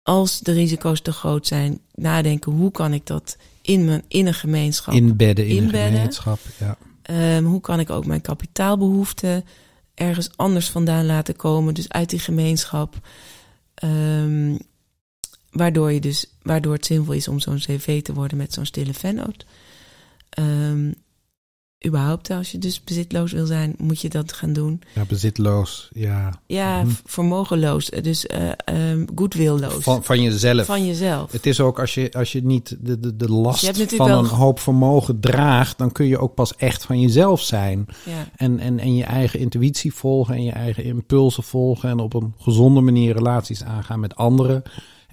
Als 0.09 0.39
de 0.39 0.51
risico's 0.51 1.01
te 1.01 1.11
groot 1.11 1.47
zijn, 1.47 1.79
nadenken 1.93 2.51
hoe 2.51 2.71
kan 2.71 2.93
ik 2.93 3.05
dat 3.05 3.37
in, 3.61 3.85
mijn, 3.85 4.03
in 4.07 4.27
een 4.27 4.33
gemeenschap 4.33 4.93
Inbedden 4.93 5.47
in 5.47 5.55
Inbedden. 5.55 5.81
een 5.81 5.91
gemeenschap. 5.91 6.39
Ja. 6.57 6.77
Ehm, 7.01 7.43
hoe 7.43 7.61
kan 7.61 7.79
ik 7.79 7.89
ook 7.89 8.05
mijn 8.05 8.21
kapitaalbehoeften 8.21 9.45
ergens 9.93 10.29
anders 10.35 10.69
vandaan 10.69 11.05
laten 11.05 11.35
komen, 11.35 11.73
dus 11.73 11.89
uit 11.89 12.09
die 12.09 12.19
gemeenschap. 12.19 13.07
Ehm, 13.73 14.57
waardoor, 15.51 15.91
je 15.91 15.99
dus, 15.99 16.25
waardoor 16.41 16.73
het 16.73 16.85
zinvol 16.85 17.13
is 17.13 17.27
om 17.27 17.39
zo'n 17.39 17.57
cv 17.57 18.01
te 18.01 18.13
worden 18.13 18.37
met 18.37 18.53
zo'n 18.53 18.65
stille 18.65 18.93
vennoot. 18.93 19.45
Ehm, 20.29 20.91
überhaupt, 21.85 22.29
als 22.29 22.51
je 22.51 22.57
dus 22.57 22.83
bezitloos 22.83 23.31
wil 23.31 23.45
zijn, 23.45 23.75
moet 23.77 24.01
je 24.01 24.09
dat 24.09 24.33
gaan 24.33 24.53
doen. 24.53 24.81
ja, 24.95 25.03
bezitloos. 25.07 25.89
Ja. 25.93 26.39
Ja, 26.45 26.83
Mhm. 26.83 26.93
vermogenloos, 27.05 27.85
dus 27.89 28.27
eh 28.27 28.49
ehm 28.65 29.05
goodwillloos. 29.15 29.83
Van, 29.83 30.03
van 30.03 30.21
jezelf. 30.21 30.65
Van 30.65 30.85
jezelf. 30.85 31.31
Het 31.31 31.45
is 31.45 31.59
ook 31.59 31.79
als 31.79 31.93
je, 31.93 32.11
als 32.11 32.31
je 32.31 32.43
niet 32.43 32.77
de, 32.81 32.99
de, 32.99 33.15
de 33.15 33.31
last 33.31 33.61
Je 33.61 33.71
hebt 33.71 33.95
van 33.95 34.11
een 34.11 34.25
hoop 34.25 34.59
vermogen 34.59 35.19
draagt, 35.19 35.77
dan 35.77 35.91
kun 35.91 36.05
je 36.05 36.17
ook 36.17 36.33
pas 36.33 36.55
echt 36.55 36.85
van 36.85 36.99
jezelf 37.01 37.41
zijn. 37.41 37.85
Ja. 38.05 38.27
En, 38.35 38.59
en, 38.59 38.79
en 38.79 38.95
je 38.95 39.03
eigen 39.03 39.39
intuïtie 39.39 39.93
volgen 39.93 40.35
en 40.35 40.43
je 40.43 40.51
eigen 40.51 40.83
impulsen 40.83 41.43
volgen. 41.43 41.89
En 41.89 41.99
op 41.99 42.13
een 42.13 42.33
gezonde 42.37 42.81
manier 42.81 43.13
relaties 43.13 43.63
aangaan 43.63 43.99
met 43.99 44.15
anderen. 44.15 44.63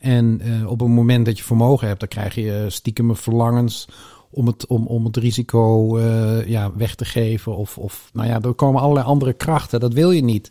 En 0.01 0.41
eh, 0.41 0.71
op 0.71 0.81
het 0.81 0.89
moment 0.89 1.27
dat 1.27 1.39
je 1.39 1.45
vermogen 1.45 1.87
hebt, 1.87 2.01
dan 2.01 2.09
krijg 2.09 2.35
je 2.35 2.65
stiekeme 2.69 3.15
verlangens 3.17 3.89
om 4.37 4.47
het, 4.47 4.67
om, 4.67 4.87
om 4.87 5.05
het 5.05 5.17
risico 5.17 5.97
eh, 5.99 6.47
ja, 6.49 6.73
weg 6.77 6.95
te 6.95 7.05
geven. 7.05 7.57
Of, 7.57 7.79
of 7.79 8.11
nou 8.13 8.29
ja, 8.29 8.41
er 8.41 8.55
komen 8.55 8.81
allerlei 8.81 9.07
andere 9.07 9.33
krachten. 9.33 9.81
Dat 9.81 9.93
wil 9.93 10.11
je 10.11 10.23
niet. 10.23 10.49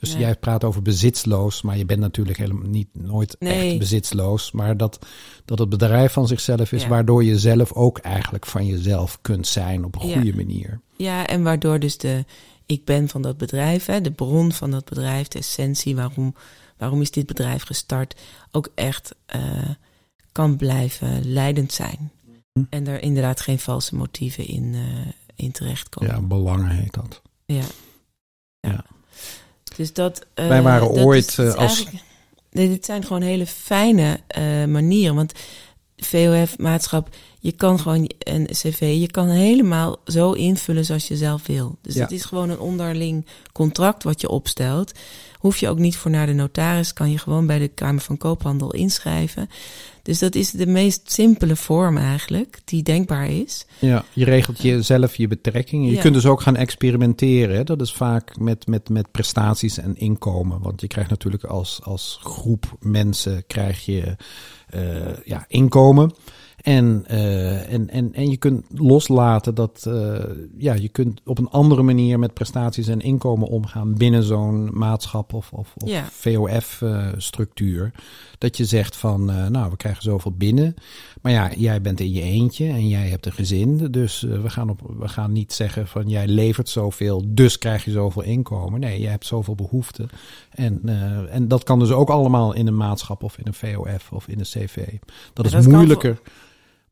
Dus 0.00 0.10
Nee. 0.12 0.20
jij 0.20 0.34
praat 0.36 0.64
over 0.64 0.82
bezitsloos, 0.82 1.62
maar 1.62 1.76
je 1.78 1.84
bent 1.84 2.00
natuurlijk 2.00 2.38
helemaal 2.38 2.68
niet 2.68 2.88
nooit 2.92 3.36
Nee. 3.38 3.68
echt 3.68 3.78
bezitsloos. 3.78 4.52
Maar 4.52 4.76
dat, 4.76 4.98
dat 5.44 5.58
het 5.58 5.68
bedrijf 5.68 6.12
van 6.12 6.26
zichzelf 6.26 6.72
is, 6.72 6.82
Ja. 6.82 6.88
waardoor 6.88 7.24
je 7.24 7.38
zelf 7.38 7.72
ook 7.72 7.98
eigenlijk 7.98 8.46
van 8.46 8.66
jezelf 8.66 9.18
kunt 9.22 9.46
zijn 9.46 9.84
op 9.84 9.94
een 10.02 10.08
Ja. 10.08 10.14
goede 10.16 10.36
manier. 10.36 10.80
Ja, 10.96 11.26
en 11.26 11.42
waardoor 11.42 11.78
dus 11.78 11.98
de 11.98 12.24
ik 12.66 12.84
ben 12.84 13.08
van 13.08 13.22
dat 13.22 13.36
bedrijf, 13.36 13.86
hè, 13.86 14.00
de 14.00 14.12
bron 14.12 14.52
van 14.52 14.70
dat 14.70 14.84
bedrijf, 14.84 15.28
de 15.28 15.38
essentie, 15.38 15.96
waarom, 15.96 16.34
waarom 16.78 17.00
is 17.00 17.10
dit 17.10 17.26
bedrijf 17.26 17.62
gestart, 17.62 18.20
ook 18.50 18.68
echt 18.74 19.14
eh, 19.26 19.40
kan 20.32 20.56
blijven 20.56 21.32
leidend 21.32 21.72
zijn. 21.72 22.10
Hm. 22.56 22.62
En 22.70 22.86
er 22.86 23.02
inderdaad 23.02 23.40
geen 23.40 23.58
valse 23.58 23.94
motieven 23.94 24.46
in, 24.46 24.74
eh, 24.74 25.12
in 25.34 25.52
terechtkomen. 25.52 26.14
Ja, 26.14 26.20
belangen 26.20 26.68
heet 26.70 26.92
dat. 26.94 27.22
Ja. 27.46 27.54
ja. 27.56 27.64
Ja. 28.60 28.84
Dus 29.76 29.92
dat. 29.92 30.26
eh, 30.34 30.48
Wij 30.48 30.62
waren 30.62 30.88
dat 30.94 31.04
ooit, 31.04 31.28
is- 31.28 31.36
het 31.36 31.46
is 31.46 31.54
eh, 31.54 31.60
als- 31.60 31.86
Nee, 32.50 32.68
dit 32.68 32.84
zijn 32.84 33.04
gewoon 33.04 33.22
hele 33.22 33.46
fijne 33.46 34.20
manieren. 34.68 35.14
Want 35.14 35.32
VOF-maatschap, 35.96 37.08
je 37.40 37.52
kan 37.52 37.78
gewoon 37.80 38.10
een 38.18 38.46
cv, 38.46 38.96
je 39.00 39.10
kan 39.10 39.28
helemaal 39.28 39.96
zo 40.04 40.32
invullen 40.32 40.84
zoals 40.84 41.08
je 41.08 41.16
zelf 41.16 41.46
wil. 41.46 41.78
Dus 41.82 41.94
Ja. 41.94 42.02
het 42.02 42.10
is 42.10 42.24
gewoon 42.24 42.50
een 42.50 42.58
onderling 42.58 43.26
contract 43.52 44.02
wat 44.02 44.20
je 44.20 44.28
opstelt. 44.28 44.92
Hoef 45.38 45.56
je 45.56 45.68
ook 45.68 45.78
niet 45.78 45.96
voor 45.96 46.10
naar 46.10 46.26
de 46.26 46.32
notaris, 46.32 46.92
kan 46.92 47.10
je 47.10 47.18
gewoon 47.18 47.46
bij 47.46 47.58
de 47.58 47.68
Kamer 47.68 48.02
van 48.02 48.16
Koophandel 48.18 48.72
inschrijven. 48.72 49.48
Dus 50.06 50.18
dat 50.18 50.34
is 50.34 50.50
de 50.50 50.66
meest 50.66 51.10
simpele 51.12 51.56
vorm 51.56 51.96
eigenlijk, 51.96 52.60
die 52.64 52.82
denkbaar 52.82 53.30
is. 53.30 53.66
Ja, 53.78 54.04
je 54.12 54.24
regelt 54.24 54.62
jezelf 54.62 55.16
je 55.16 55.28
betrekkingen. 55.28 55.88
Je 55.88 55.94
Ja. 55.94 56.00
kunt 56.00 56.14
dus 56.14 56.26
ook 56.26 56.40
gaan 56.40 56.56
experimenteren. 56.56 57.56
hè. 57.56 57.64
Dat 57.64 57.80
is 57.80 57.92
vaak 57.92 58.38
met, 58.38 58.66
met, 58.66 58.88
met 58.88 59.10
prestaties 59.10 59.78
en 59.78 59.96
inkomen. 59.96 60.60
Want 60.62 60.80
je 60.80 60.86
krijgt 60.86 61.10
natuurlijk 61.10 61.44
als, 61.44 61.80
als 61.82 62.18
groep 62.22 62.76
mensen 62.80 63.44
krijg 63.46 63.84
je 63.84 64.16
eh, 64.66 64.80
ja, 65.24 65.44
inkomen. 65.48 66.14
En, 66.66 67.04
eh, 67.06 67.72
en, 67.72 67.90
en, 67.90 68.14
en 68.14 68.30
je 68.30 68.36
kunt 68.36 68.66
loslaten 68.74 69.54
dat 69.54 69.84
eh, 69.88 70.24
ja, 70.58 70.74
je 70.74 70.88
kunt 70.88 71.20
op 71.24 71.38
een 71.38 71.48
andere 71.48 71.82
manier 71.82 72.18
met 72.18 72.34
prestaties 72.34 72.88
en 72.88 73.00
inkomen 73.00 73.48
omgaan 73.48 73.94
binnen 73.94 74.22
zo'n 74.22 74.70
maatschap 74.72 75.32
of, 75.32 75.52
of, 75.52 75.72
of 75.76 75.88
Ja. 75.88 76.04
VOF-structuur. 76.10 77.92
dat 78.38 78.56
je 78.56 78.64
zegt 78.64 78.96
van, 78.96 79.30
eh, 79.30 79.46
nou, 79.46 79.70
we 79.70 79.76
krijgen 79.76 80.02
zoveel 80.02 80.32
binnen. 80.32 80.74
Maar 81.22 81.32
ja, 81.32 81.50
jij 81.56 81.80
bent 81.80 82.00
in 82.00 82.12
je 82.12 82.22
eentje 82.22 82.68
en 82.68 82.88
jij 82.88 83.08
hebt 83.08 83.26
een 83.26 83.32
gezin. 83.32 83.76
Dus 83.90 84.24
eh, 84.24 84.42
we, 84.42 84.50
gaan 84.50 84.70
op, 84.70 84.80
we 84.98 85.08
gaan 85.08 85.32
niet 85.32 85.52
zeggen 85.52 85.86
van, 85.86 86.08
jij 86.08 86.26
levert 86.26 86.68
zoveel, 86.68 87.22
dus 87.26 87.58
krijg 87.58 87.84
je 87.84 87.90
zoveel 87.90 88.22
inkomen. 88.22 88.80
Nee, 88.80 89.00
jij 89.00 89.10
hebt 89.10 89.26
zoveel 89.26 89.54
behoeften. 89.54 90.08
En, 90.50 90.80
eh, 90.84 91.34
en 91.34 91.48
dat 91.48 91.62
kan 91.62 91.78
dus 91.78 91.90
ook 91.90 92.10
allemaal 92.10 92.54
in 92.54 92.66
een 92.66 92.76
maatschap 92.76 93.22
of 93.22 93.38
in 93.38 93.46
een 93.46 93.54
VOF 93.54 94.12
of 94.12 94.28
in 94.28 94.38
een 94.38 94.44
CV. 94.44 94.76
Dat 95.32 95.46
is 95.46 95.52
dat 95.52 95.66
kan 95.66 96.16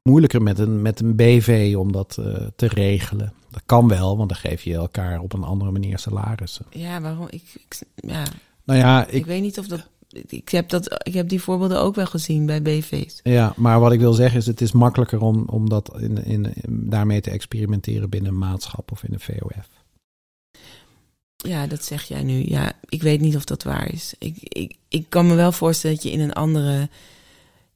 moeilijker, 0.08 0.42
met 0.42 0.58
een, 0.58 0.82
met 0.82 1.00
een 1.00 1.16
BV 1.16 1.74
om 1.78 1.92
dat 1.92 2.18
eh, 2.18 2.46
te 2.56 2.66
regelen. 2.66 3.32
Dat 3.50 3.62
kan 3.66 3.88
wel, 3.88 4.16
want 4.16 4.28
dan 4.28 4.38
geef 4.38 4.62
je 4.62 4.74
elkaar 4.74 5.20
op 5.20 5.32
een 5.32 5.42
andere 5.42 5.70
manier 5.70 5.98
salarissen. 5.98 6.66
Ja, 6.70 7.00
waarom? 7.00 7.26
Ik, 7.30 7.42
ik, 7.54 7.80
ja, 7.94 8.24
Nou 8.64 8.78
ja, 8.78 9.06
ik, 9.06 9.12
ik, 9.12 9.26
weet 9.26 9.42
niet 9.42 9.58
of 9.58 9.66
dat. 9.66 9.88
Ik 10.28 10.48
heb, 10.48 10.68
dat, 10.68 11.06
ik 11.06 11.14
heb 11.14 11.28
die 11.28 11.40
voorbeelden 11.42 11.80
ook 11.80 11.94
wel 11.94 12.06
gezien 12.06 12.46
bij 12.46 12.62
BV's. 12.62 13.20
ja, 13.22 13.52
maar 13.56 13.80
wat 13.80 13.92
ik 13.92 14.00
wil 14.00 14.12
zeggen 14.12 14.38
is, 14.38 14.46
het 14.46 14.60
is 14.60 14.72
makkelijker 14.72 15.20
om, 15.20 15.44
om 15.48 15.68
dat 15.68 16.00
in, 16.00 16.24
in, 16.24 16.54
in- 16.54 16.88
daarmee 16.90 17.20
te 17.20 17.30
experimenteren 17.30 18.10
binnen 18.10 18.32
een 18.32 18.38
maatschap 18.38 18.92
of 18.92 19.02
in 19.04 19.12
een 19.12 19.20
VOF. 19.20 19.68
Ja, 21.36 21.66
dat 21.66 21.84
zeg 21.84 22.02
jij 22.02 22.22
nu. 22.22 22.48
Ja, 22.48 22.72
ik 22.88 23.02
weet 23.02 23.20
niet 23.20 23.36
of 23.36 23.44
dat 23.44 23.62
waar 23.62 23.92
is. 23.92 24.14
Ik, 24.18 24.36
ik, 24.40 24.76
ik 24.88 25.06
kan 25.08 25.26
me 25.26 25.34
wel 25.34 25.52
voorstellen 25.52 25.96
dat 25.96 26.04
je 26.04 26.12
in 26.12 26.20
een 26.20 26.32
andere. 26.32 26.88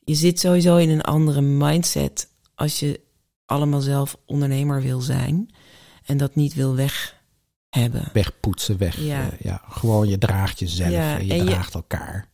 Je 0.08 0.14
zit 0.14 0.40
sowieso 0.40 0.76
in 0.76 0.90
een 0.90 1.00
andere 1.02 1.40
mindset 1.40 2.28
als 2.54 2.80
je 2.80 3.00
allemaal 3.46 3.80
zelf 3.80 4.16
ondernemer 4.26 4.82
wil 4.82 5.00
zijn 5.00 5.48
en 6.04 6.16
dat 6.16 6.34
niet 6.34 6.54
wil 6.54 6.74
weg 6.74 7.16
hebben. 7.70 8.08
Wegpoetsen, 8.12 8.78
weg. 8.78 9.00
Ja. 9.00 9.30
eh, 9.30 9.40
ja, 9.40 9.62
gewoon 9.68 10.08
je 10.08 10.18
draagt 10.18 10.58
jezelf 10.58 10.90
Ja, 10.90 11.18
en 11.18 11.26
je 11.26 11.32
en 11.32 11.38
je- 11.38 11.44
draagt 11.50 11.74
elkaar. 11.74 12.28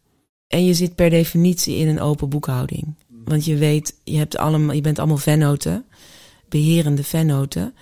En 0.46 0.64
je 0.64 0.74
zit 0.74 0.94
per 0.94 1.10
definitie 1.10 1.76
in 1.76 1.88
een 1.88 2.00
open 2.00 2.28
boekhouding. 2.28 2.94
Want 3.24 3.44
je 3.44 3.56
weet, 3.56 3.94
je, 4.04 4.16
hebt 4.16 4.36
allemaal, 4.36 4.74
je 4.74 4.80
bent 4.80 4.98
allemaal 4.98 5.16
vennoten, 5.16 5.84
beherende 6.48 7.04
vennoten. 7.04 7.74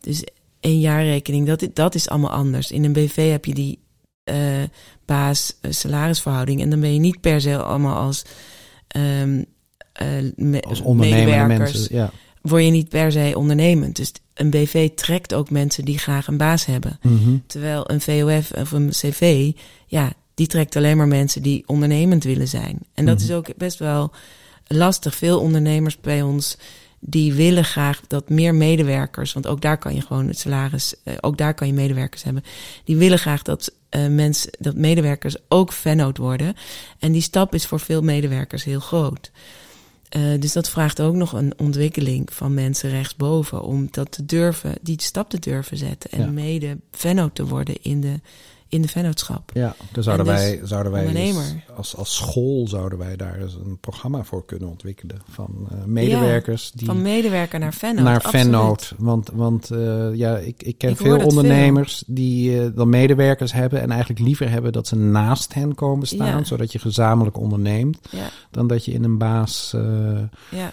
Dus 0.00 0.24
een 0.60 0.80
jaarrekening, 0.80 1.46
dat, 1.46 1.66
dat 1.74 1.94
is 1.94 2.08
allemaal 2.08 2.30
anders. 2.30 2.70
In 2.70 2.84
een 2.84 2.92
BV 2.92 3.30
heb 3.30 3.44
je 3.44 3.54
die 3.54 3.78
eh 4.24 4.62
baas-salarisverhouding. 5.04 6.60
En 6.60 6.70
dan 6.70 6.80
ben 6.80 6.92
je 6.94 7.00
niet 7.00 7.20
per 7.20 7.40
se 7.40 7.62
allemaal 7.62 7.96
als, 7.96 8.22
eh, 9.92 10.16
me- 10.36 10.60
Als 10.62 10.82
medewerkers. 10.82 11.58
mensen. 11.72 11.96
Ja. 11.96 12.10
Word 12.42 12.64
je 12.64 12.70
niet 12.70 12.88
per 12.88 13.12
se 13.12 13.32
ondernemend. 13.36 13.96
Dus 13.96 14.12
een 14.34 14.50
BV 14.50 14.90
trekt 14.94 15.34
ook 15.34 15.50
mensen 15.50 15.84
die 15.84 15.98
graag 15.98 16.26
een 16.26 16.36
baas 16.36 16.66
hebben. 16.66 16.98
Mhm. 17.02 17.36
Terwijl 17.46 17.90
een 17.90 18.00
VOF 18.00 18.50
of 18.52 18.70
een 18.72 18.88
CV, 18.90 19.52
ja, 19.86 20.12
die 20.34 20.46
trekt 20.46 20.76
alleen 20.76 20.96
maar 20.96 21.08
mensen 21.08 21.42
die 21.42 21.62
ondernemend 21.66 22.24
willen 22.24 22.48
zijn. 22.48 22.78
En 22.94 23.06
dat 23.06 23.14
Mhm. 23.18 23.24
is 23.24 23.32
ook 23.32 23.56
best 23.56 23.78
wel 23.78 24.10
lastig. 24.66 25.14
Veel 25.14 25.40
ondernemers 25.40 26.00
bij 26.00 26.22
ons, 26.22 26.58
die 27.00 27.32
willen 27.34 27.64
graag 27.64 28.00
dat 28.06 28.28
meer 28.28 28.54
medewerkers, 28.54 29.32
want 29.32 29.46
ook 29.46 29.60
daar 29.60 29.78
kan 29.78 29.94
je 29.94 30.00
gewoon 30.00 30.26
het 30.26 30.38
salaris, 30.38 30.94
eh, 31.04 31.14
ook 31.20 31.38
daar 31.38 31.54
kan 31.54 31.66
je 31.66 31.72
medewerkers 31.72 32.22
hebben. 32.22 32.42
Die 32.84 32.96
willen 32.96 33.18
graag 33.18 33.42
dat 33.42 33.72
eh, 33.88 34.06
mensen, 34.06 34.50
dat 34.58 34.74
medewerkers 34.74 35.36
ook 35.48 35.72
vennoot 35.72 36.16
worden. 36.16 36.54
En 36.98 37.12
die 37.12 37.22
stap 37.22 37.54
is 37.54 37.66
voor 37.66 37.80
veel 37.80 38.02
medewerkers 38.02 38.64
heel 38.64 38.80
groot. 38.80 39.30
Eh, 40.08 40.22
dus 40.38 40.52
dat 40.52 40.70
vraagt 40.70 41.00
ook 41.00 41.14
nog 41.14 41.32
een 41.32 41.52
ontwikkeling 41.56 42.32
van 42.32 42.54
mensen 42.54 42.90
rechtsboven 42.90 43.62
om 43.62 43.88
dat 43.90 44.12
te 44.12 44.24
durven, 44.24 44.74
die 44.80 45.02
stap 45.02 45.30
te 45.30 45.38
durven 45.38 45.76
zetten 45.76 46.10
en 46.10 46.20
Ja. 46.20 46.30
mede 46.30 46.78
vennoot 46.90 47.34
te 47.34 47.46
worden 47.46 47.82
in 47.82 48.00
de, 48.00 48.20
in 48.70 48.82
de 48.82 48.88
vennootschap. 48.88 49.50
Ja, 49.54 49.74
daar 49.92 50.04
zouden 50.04 50.26
En 50.26 50.32
dus 50.32 50.42
wij, 50.42 50.60
zouden 50.64 50.92
wij 50.92 51.34
als, 51.76 51.96
als 51.96 52.16
school 52.16 52.68
zouden 52.68 52.98
wij 52.98 53.16
daar 53.16 53.40
eens 53.40 53.54
een 53.54 53.78
programma 53.80 54.22
voor 54.24 54.44
kunnen 54.44 54.68
ontwikkelen. 54.68 55.16
Van 55.28 55.68
eh, 55.70 55.84
medewerkers 55.84 56.70
die 56.74 56.86
Van 56.86 57.02
medewerker 57.02 57.58
naar 57.58 57.74
vennoot. 57.74 58.04
naar 58.04 58.20
vennoot. 58.28 58.94
Want, 58.98 59.30
want 59.32 59.70
eh, 59.70 60.14
ja, 60.14 60.38
ik, 60.38 60.62
ik 60.62 60.78
ken 60.78 60.90
Ik 60.90 60.96
veel 60.96 61.24
ondernemers 61.24 62.04
die 62.06 62.60
eh, 62.62 62.68
dan 62.74 62.88
medewerkers 62.88 63.52
hebben 63.52 63.80
en 63.80 63.90
eigenlijk 63.90 64.20
liever 64.20 64.50
hebben 64.50 64.72
dat 64.72 64.86
ze 64.86 64.96
naast 64.96 65.54
hen 65.54 65.74
komen 65.74 66.06
staan, 66.06 66.38
Ja. 66.38 66.44
zodat 66.44 66.72
je 66.72 66.78
gezamenlijk 66.78 67.38
onderneemt, 67.38 67.98
Ja, 68.10 68.28
dan 68.50 68.66
dat 68.66 68.84
je 68.84 68.92
in 68.92 69.04
een 69.04 69.18
baas 69.18 69.74
ja, 70.50 70.72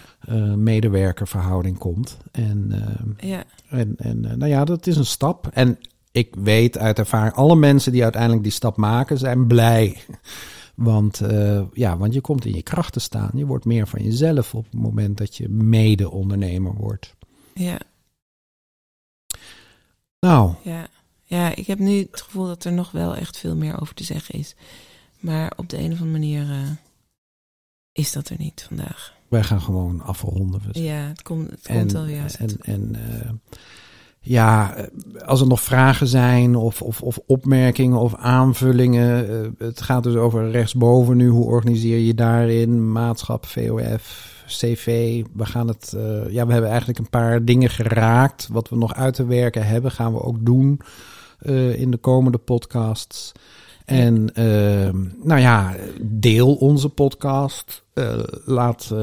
medewerkerverhouding 0.56 1.78
komt. 1.78 2.16
En, 2.32 2.72
ja. 3.16 3.44
en, 3.68 3.94
en 3.96 4.20
nou 4.20 4.46
ja, 4.46 4.64
dat 4.64 4.86
is 4.86 4.96
een 4.96 5.06
stap. 5.06 5.48
En 5.52 5.78
ik 6.12 6.34
weet 6.34 6.78
uit 6.78 6.98
ervaring, 6.98 7.34
alle 7.34 7.56
mensen 7.56 7.92
die 7.92 8.02
uiteindelijk 8.02 8.42
die 8.42 8.52
stap 8.52 8.76
maken, 8.76 9.18
zijn 9.18 9.46
blij. 9.46 9.96
Want, 10.74 11.20
eh, 11.20 11.62
ja, 11.72 11.96
want 11.96 12.14
je 12.14 12.20
komt 12.20 12.44
in 12.44 12.54
je 12.54 12.62
kracht 12.62 12.92
te 12.92 13.00
staan. 13.00 13.30
Je 13.34 13.46
wordt 13.46 13.64
meer 13.64 13.86
van 13.88 14.02
jezelf 14.02 14.54
op 14.54 14.64
het 14.64 14.80
moment 14.80 15.18
dat 15.18 15.36
je 15.36 15.48
mede-ondernemer 15.48 16.74
wordt. 16.74 17.14
ja. 17.54 17.78
Nou, 20.20 20.54
Ja. 20.62 20.86
ja, 21.24 21.54
ik 21.54 21.66
heb 21.66 21.78
nu 21.78 21.98
het 22.10 22.22
gevoel 22.22 22.46
dat 22.46 22.64
er 22.64 22.72
nog 22.72 22.90
wel 22.90 23.14
echt 23.16 23.38
veel 23.38 23.56
meer 23.56 23.80
over 23.80 23.94
te 23.94 24.04
zeggen 24.04 24.38
is. 24.38 24.54
Maar 25.20 25.52
op 25.56 25.68
de 25.68 25.76
een 25.78 25.92
of 25.92 26.00
andere 26.00 26.10
manier 26.10 26.50
eh, 26.50 26.70
is 27.92 28.12
dat 28.12 28.28
er 28.28 28.36
niet 28.38 28.64
vandaag. 28.68 29.14
wij 29.28 29.42
gaan 29.42 29.60
gewoon 29.60 30.00
afronden. 30.00 30.60
Ja, 30.72 30.96
het 30.96 31.22
komt, 31.22 31.50
het 31.50 31.66
komt 31.66 31.92
wel 31.92 32.06
juist. 32.06 32.34
En, 32.34 32.56
en 32.60 32.96
uh, 32.96 33.30
ja, 34.20 34.74
als 35.24 35.40
er 35.40 35.46
nog 35.46 35.60
vragen 35.60 36.06
zijn 36.06 36.56
of, 36.56 36.82
of, 36.82 37.02
of 37.02 37.18
opmerkingen 37.26 37.98
of 37.98 38.14
aanvullingen. 38.14 39.30
Uh, 39.30 39.48
het 39.58 39.80
gaat 39.80 40.02
dus 40.02 40.14
over 40.14 40.50
rechtsboven 40.50 41.16
nu. 41.16 41.28
Hoe 41.28 41.44
organiseer 41.44 41.98
je 41.98 42.14
daarin? 42.14 42.92
Maatschap, 42.92 43.46
VOF, 43.46 44.34
CV. 44.46 45.22
We 45.32 45.46
gaan 45.46 45.68
het. 45.68 45.92
Uh, 45.96 46.30
ja, 46.30 46.46
we 46.46 46.52
hebben 46.52 46.70
eigenlijk 46.70 46.98
een 46.98 47.10
paar 47.10 47.44
dingen 47.44 47.70
geraakt. 47.70 48.48
Wat 48.52 48.68
we 48.68 48.76
nog 48.76 48.94
uit 48.94 49.14
te 49.14 49.26
werken 49.26 49.66
hebben, 49.66 49.90
gaan 49.90 50.12
we 50.12 50.22
ook 50.22 50.46
doen 50.46 50.80
in 51.76 51.90
de 51.90 51.96
komende 51.96 52.38
podcasts. 52.38 53.32
En 53.84 54.30
nou 55.22 55.40
ja, 55.40 55.74
deel 56.00 56.54
onze 56.54 56.88
podcast. 56.88 57.84
Laat 58.44 58.94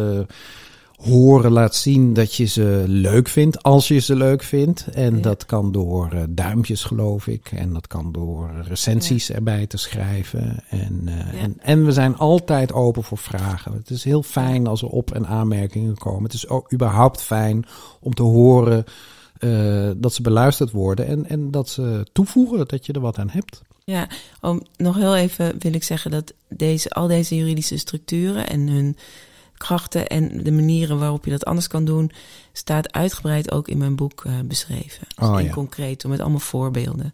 horen, 0.95 1.51
laat 1.51 1.75
zien 1.75 2.13
dat 2.13 2.36
je 2.36 2.45
ze 2.45 2.84
leuk 2.88 3.27
vindt, 3.27 3.63
als 3.63 3.88
je 3.88 3.99
ze 3.99 4.15
leuk 4.15 4.43
vindt. 4.43 4.88
En 4.88 5.15
ja. 5.15 5.21
dat 5.21 5.45
kan 5.45 5.71
door 5.71 6.25
duimpjes, 6.29 6.84
geloof 6.84 7.27
ik. 7.27 7.51
En 7.51 7.73
dat 7.73 7.88
kan 7.88 8.12
door 8.12 8.51
recensies 8.62 9.27
ja. 9.27 9.36
erbij 9.36 9.67
te 9.67 9.77
schrijven. 9.77 10.63
En, 10.69 11.01
ja. 11.05 11.31
en, 11.39 11.55
en, 11.62 11.86
we 11.86 11.91
zijn 11.91 12.17
altijd 12.17 12.73
open 12.73 13.03
voor 13.03 13.17
vragen. 13.17 13.73
Het 13.73 13.89
is 13.89 14.03
heel 14.03 14.23
fijn 14.23 14.67
als 14.67 14.81
er 14.81 14.88
op- 14.88 15.13
en 15.13 15.27
aanmerkingen 15.27 15.97
komen. 15.97 16.23
Het 16.23 16.34
is 16.34 16.47
ook 16.47 16.73
überhaupt 16.73 17.21
fijn 17.21 17.65
om 17.99 18.13
te 18.13 18.23
horen 18.23 18.84
dat 19.97 20.13
ze 20.13 20.21
beluisterd 20.21 20.71
worden. 20.71 21.08
En, 21.08 21.29
en 21.29 21.51
dat 21.51 21.69
ze 21.69 22.05
toevoegen 22.12 22.67
dat 22.67 22.86
je 22.86 22.93
er 22.93 22.99
wat 22.99 23.17
aan 23.17 23.29
hebt. 23.29 23.62
Ja, 23.84 24.08
om, 24.41 24.62
nog 24.77 24.95
heel 24.95 25.15
even 25.15 25.55
wil 25.60 25.73
ik 25.73 25.84
zeggen 25.84 26.12
dat 26.12 26.34
deze, 26.49 26.89
al 26.89 27.08
deze 27.08 27.36
juridische 27.36 27.77
structuren 27.77 28.49
en 28.49 28.67
hun 28.67 28.97
krachten 29.58 30.08
en 30.08 30.44
de 30.44 30.52
manieren 30.52 31.00
waarop 31.00 31.26
je 31.26 31.32
dat 31.32 31.46
anders 31.46 31.68
kan 31.68 31.86
doen, 31.86 32.12
staat 32.52 32.91
uitgebreid 32.94 33.52
ook 33.52 33.68
in 33.68 33.78
mijn 33.78 33.96
boek 33.96 34.24
uh, 34.24 34.39
beschreven. 34.46 35.08
Dus 35.15 35.28
oh, 35.28 35.39
in 35.39 35.46
ja. 35.46 35.52
concreet, 35.52 36.08
met 36.08 36.20
allemaal 36.20 36.39
voorbeelden. 36.39 37.13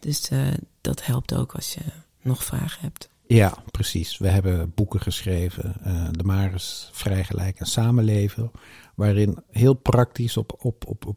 Dus 0.00 0.30
uh, 0.30 0.46
dat 0.80 1.06
helpt 1.06 1.34
ook 1.34 1.52
als 1.52 1.74
je 1.74 1.80
nog 2.22 2.44
vragen 2.44 2.80
hebt. 2.80 3.10
Ja, 3.26 3.54
precies. 3.70 4.18
We 4.18 4.28
hebben 4.28 4.72
boeken 4.74 5.00
geschreven, 5.00 5.74
uh, 5.86 6.08
De 6.10 6.24
Maris, 6.24 6.88
Vrijgelijk 6.92 7.58
en 7.58 7.66
Samenleven, 7.66 8.50
waarin 8.94 9.38
heel 9.50 9.74
praktisch 9.74 10.36
op, 10.36 10.56
op, 10.58 10.86
op, 10.86 11.06
op 11.06 11.16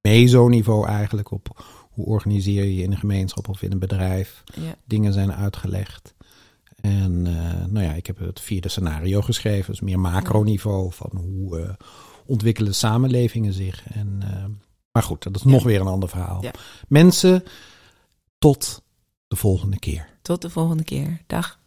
meso-niveau 0.00 0.86
eigenlijk, 0.86 1.30
op 1.30 1.64
hoe 1.90 2.06
organiseer 2.06 2.64
je 2.64 2.74
je 2.74 2.82
in 2.82 2.90
een 2.90 2.98
gemeenschap 2.98 3.48
of 3.48 3.62
in 3.62 3.72
een 3.72 3.78
bedrijf? 3.78 4.42
Ja. 4.54 4.74
Dingen 4.84 5.12
zijn 5.12 5.32
uitgelegd. 5.32 6.14
En 6.82 7.26
uh, 7.26 7.64
nou 7.66 7.86
ja, 7.86 7.92
ik 7.92 8.06
heb 8.06 8.18
het 8.18 8.40
vierde 8.40 8.68
scenario 8.68 9.20
geschreven, 9.20 9.70
dus 9.70 9.80
meer 9.80 10.00
macroniveau 10.00 10.92
van 10.92 11.10
hoe 11.16 11.58
uh, 11.60 11.68
ontwikkelen 12.26 12.74
samenlevingen 12.74 13.52
zich. 13.52 13.82
En, 13.92 14.20
uh, 14.24 14.44
maar 14.92 15.02
goed, 15.02 15.22
dat 15.22 15.36
is 15.36 15.42
ja. 15.42 15.50
nog 15.50 15.62
weer 15.62 15.80
een 15.80 15.86
ander 15.86 16.08
verhaal. 16.08 16.42
Ja. 16.42 16.52
Mensen, 16.88 17.44
tot 18.38 18.82
de 19.28 19.36
volgende 19.36 19.78
keer. 19.78 20.08
Tot 20.22 20.42
de 20.42 20.50
volgende 20.50 20.84
keer. 20.84 21.22
Dag. 21.26 21.60